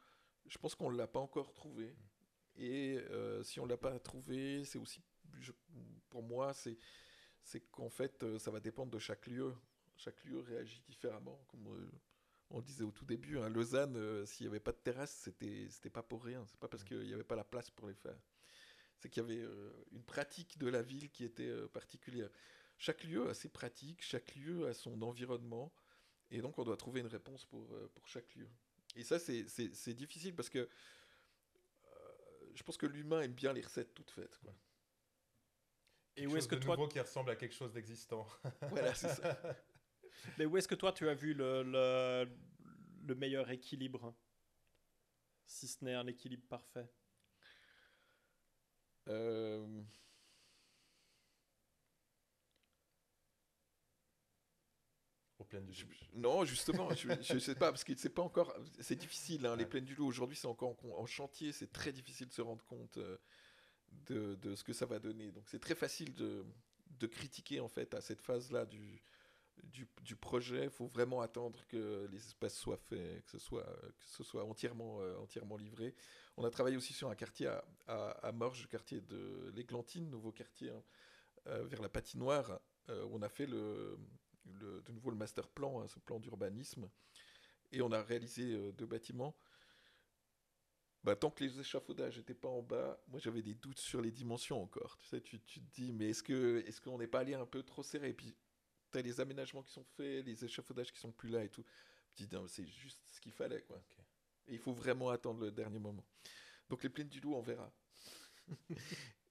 [0.48, 1.96] je pense qu'on ne l'a pas encore trouvé.
[2.58, 5.04] Et euh, si on ne l'a pas trouvé, c'est aussi,
[6.10, 9.54] pour moi, c'est qu'en fait, euh, ça va dépendre de chaque lieu.
[9.98, 11.92] Chaque lieu réagit différemment, comme euh,
[12.50, 15.68] on disait au tout début, hein, Lausanne, euh, s'il n'y avait pas de terrasse, c'était,
[15.70, 16.44] c'était pas pour rien.
[16.48, 18.18] C'est pas parce qu'il n'y avait pas la place pour les faire.
[18.98, 19.46] C'est qu'il y avait
[19.92, 22.30] une pratique de la ville qui était particulière.
[22.78, 25.74] Chaque lieu a ses pratiques, chaque lieu a son environnement,
[26.30, 28.50] et donc on doit trouver une réponse pour, pour chaque lieu.
[28.96, 30.70] Et ça, c'est, difficile parce que
[32.54, 34.38] je pense que l'humain aime bien les recettes toutes faites.
[34.40, 34.56] Quoi.
[36.18, 36.76] Et où est-ce que de toi...
[36.76, 38.26] nouveau qui ressemble à quelque chose d'existant.
[38.70, 39.38] voilà, c'est ça.
[40.38, 42.30] Mais où est-ce que toi, tu as vu le, le,
[43.04, 44.16] le meilleur équilibre?
[45.46, 46.90] Si ce n'est un équilibre parfait?
[49.10, 49.84] Euh...
[55.56, 55.90] plaines du loup.
[56.14, 58.56] Non, justement, je ne sais pas, parce que c'est pas encore.
[58.80, 61.92] C'est difficile, hein, les plaines du loup aujourd'hui, c'est encore en, en chantier, c'est très
[61.92, 63.18] difficile de se rendre compte euh,
[64.08, 65.32] de, de, ce que ça va donner.
[65.32, 66.46] Donc c'est très facile de,
[67.00, 69.02] de critiquer, en fait, à cette phase-là du,
[69.64, 73.64] du, du, projet, il faut vraiment attendre que les espaces soient faits, que ce soit,
[73.64, 75.96] que ce soit entièrement, euh, entièrement livré.
[76.38, 80.10] On a travaillé aussi sur un quartier à, à, à Morges, le quartier de l'Églantine,
[80.10, 80.84] nouveau quartier hein,
[81.48, 83.98] euh, vers la patinoire, euh, on a fait le,
[84.46, 86.90] le, de nouveau le master plan, hein, ce plan d'urbanisme,
[87.72, 89.36] et on a réalisé euh, deux bâtiments.
[91.04, 94.12] Bah, tant que les échafaudages n'étaient pas en bas, moi j'avais des doutes sur les
[94.12, 94.98] dimensions encore.
[94.98, 97.46] Tu sais, tu, tu te dis, mais est-ce qu'on est qu'on n'est pas allé un
[97.46, 98.10] peu trop serré?
[98.10, 98.36] Et puis
[99.02, 101.64] les aménagements qui sont faits, les échafaudages qui sont plus là et tout.
[102.48, 103.78] C'est juste ce qu'il fallait, quoi.
[103.78, 104.04] Okay.
[104.48, 106.06] Et il faut vraiment attendre le dernier moment.
[106.70, 107.72] Donc les plaines du loup, on verra.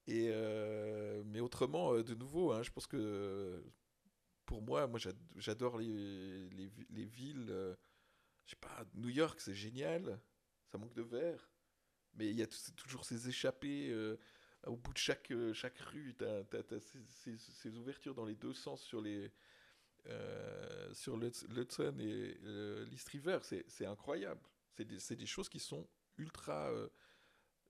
[0.07, 3.65] et euh, mais autrement, euh, de nouveau, hein, je pense que
[4.55, 5.01] pour moi, moi
[5.35, 7.49] j'adore les, les, les, villes.
[7.51, 7.75] Euh,
[8.45, 10.21] je sais pas, New York, c'est génial.
[10.71, 11.51] Ça manque de verre.
[12.15, 12.47] Mais il y a
[12.77, 13.91] toujours ces échappées.
[13.91, 14.17] Euh,
[14.69, 16.45] au bout de chaque, chaque rue, tu as,
[17.11, 19.33] ces, ouvertures dans les deux sens sur les,
[20.07, 24.41] euh, sur l'Hudson et euh, l'East River, c'est incroyable.
[24.77, 25.85] C'est des, des, choses qui sont
[26.17, 26.89] ultra, euh,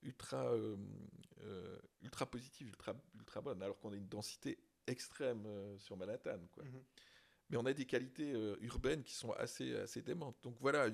[0.02, 0.76] ultra, euh,
[1.44, 6.40] euh, ultra positives, ultra, ultra bonnes, alors qu'on a une densité extrême euh, sur Manhattan.
[6.52, 6.64] Quoi.
[6.64, 6.82] Mm -hmm.
[7.50, 10.38] Mais on a des qualités urbaines qui sont assez, assez démentes.
[10.42, 10.88] Donc voilà,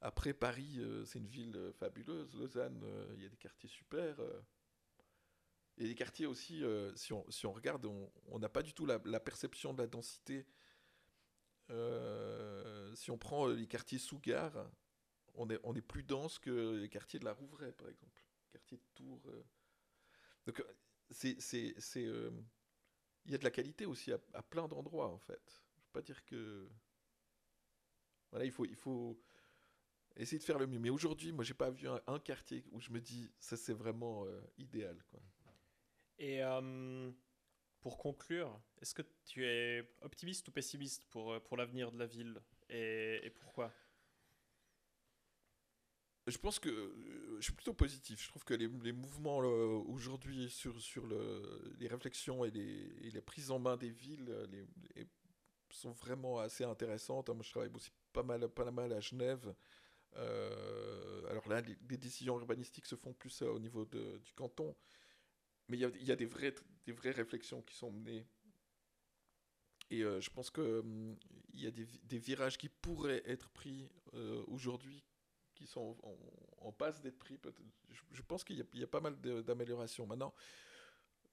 [0.00, 2.32] après Paris, c'est une ville fabuleuse.
[2.36, 2.80] Lausanne,
[3.16, 4.20] il y a des quartiers super.
[4.20, 6.62] A des quartiers aussi,
[6.94, 7.84] si, on, si on regarde,
[8.28, 10.46] on n'a pas du tout la, la, perception de la densité
[11.70, 14.70] euh, si on prend les quartiers sous gare,
[15.34, 18.22] on est, on est plus dense que les quartiers de la Rouvray, par exemple.
[18.50, 19.22] Quartier de Tours.
[19.26, 19.44] Euh.
[20.46, 20.62] Donc,
[21.10, 21.36] c'est.
[23.26, 25.62] Il y a de la qualité aussi à, plein d'endroits, en fait.
[25.74, 26.68] Je ne veux pas dire que.
[28.30, 29.20] Voilà, il faut, il faut
[30.16, 30.78] essayer de faire le mieux.
[30.78, 34.24] Mais aujourd'hui, moi, j'ai pas vu un, quartier où je me dis, ça, c'est vraiment
[34.26, 35.02] euh, idéal.
[35.10, 35.20] Quoi.
[36.18, 36.42] Et.
[36.42, 37.12] Euh
[37.86, 42.06] pour conclure, est-ce que tu es optimiste ou pessimiste pour, euh, pour l'avenir de la
[42.06, 43.72] ville et, pourquoi?
[46.26, 48.22] Je pense que euh, je suis plutôt positif.
[48.22, 53.50] Je trouve que les, mouvements aujourd'hui sur, sur le, les réflexions et les, et prises
[53.50, 54.66] en main des villes les,
[54.96, 55.06] les,
[55.70, 57.28] sont vraiment assez intéressantes.
[57.28, 59.54] Moi, je travaille aussi pas mal, pas mal à Genève.
[60.16, 64.74] Euh, alors là, les, décisions urbanistiques se font plus au niveau du canton
[65.68, 66.54] mais il y, a, des, vraies,
[66.86, 68.24] des réflexions qui sont menées.
[69.90, 71.16] Et euh, je pense qu'il hum,
[71.54, 75.02] y a des, virages qui pourraient être pris euh, aujourd'hui,
[75.56, 75.96] qui sont
[76.60, 77.38] en, passe d'être pris.
[78.12, 80.06] Je, pense qu'il y, a pas mal d'améliorations.
[80.06, 80.34] Maintenant,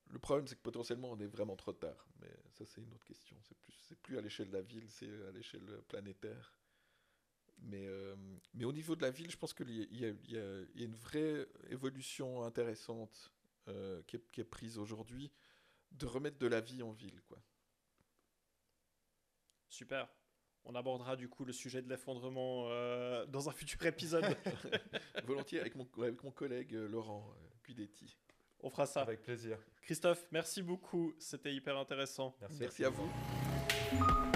[0.09, 2.07] le problème, c'est que potentiellement, on est vraiment trop tard.
[2.21, 3.37] Mais ça, c'est une autre question.
[3.43, 6.53] C'est plus, plus à l'échelle de la ville, c'est à l'échelle planétaire.
[7.59, 8.15] Mais, euh,
[8.61, 12.43] au niveau de la ville, je pense qu'il y, y, y, a une vraie évolution
[12.43, 13.31] intéressante
[13.67, 15.31] euh, qui, est, qui, est, prise aujourd'hui
[15.91, 17.21] de remettre de la vie en ville.
[17.27, 17.41] Quoi.
[19.69, 20.07] Super.
[20.65, 24.25] On abordera du coup le sujet de l'effondrement euh, dans un futur épisode.
[25.25, 27.33] Volontiers avec mon, avec mon collègue euh, Laurent
[27.65, 28.17] Guidetti.
[28.61, 29.01] On fera ça.
[29.01, 29.57] Avec plaisir.
[29.81, 31.13] Christophe, merci beaucoup.
[31.19, 32.35] C'était hyper intéressant.
[32.39, 34.32] Merci, merci à vous.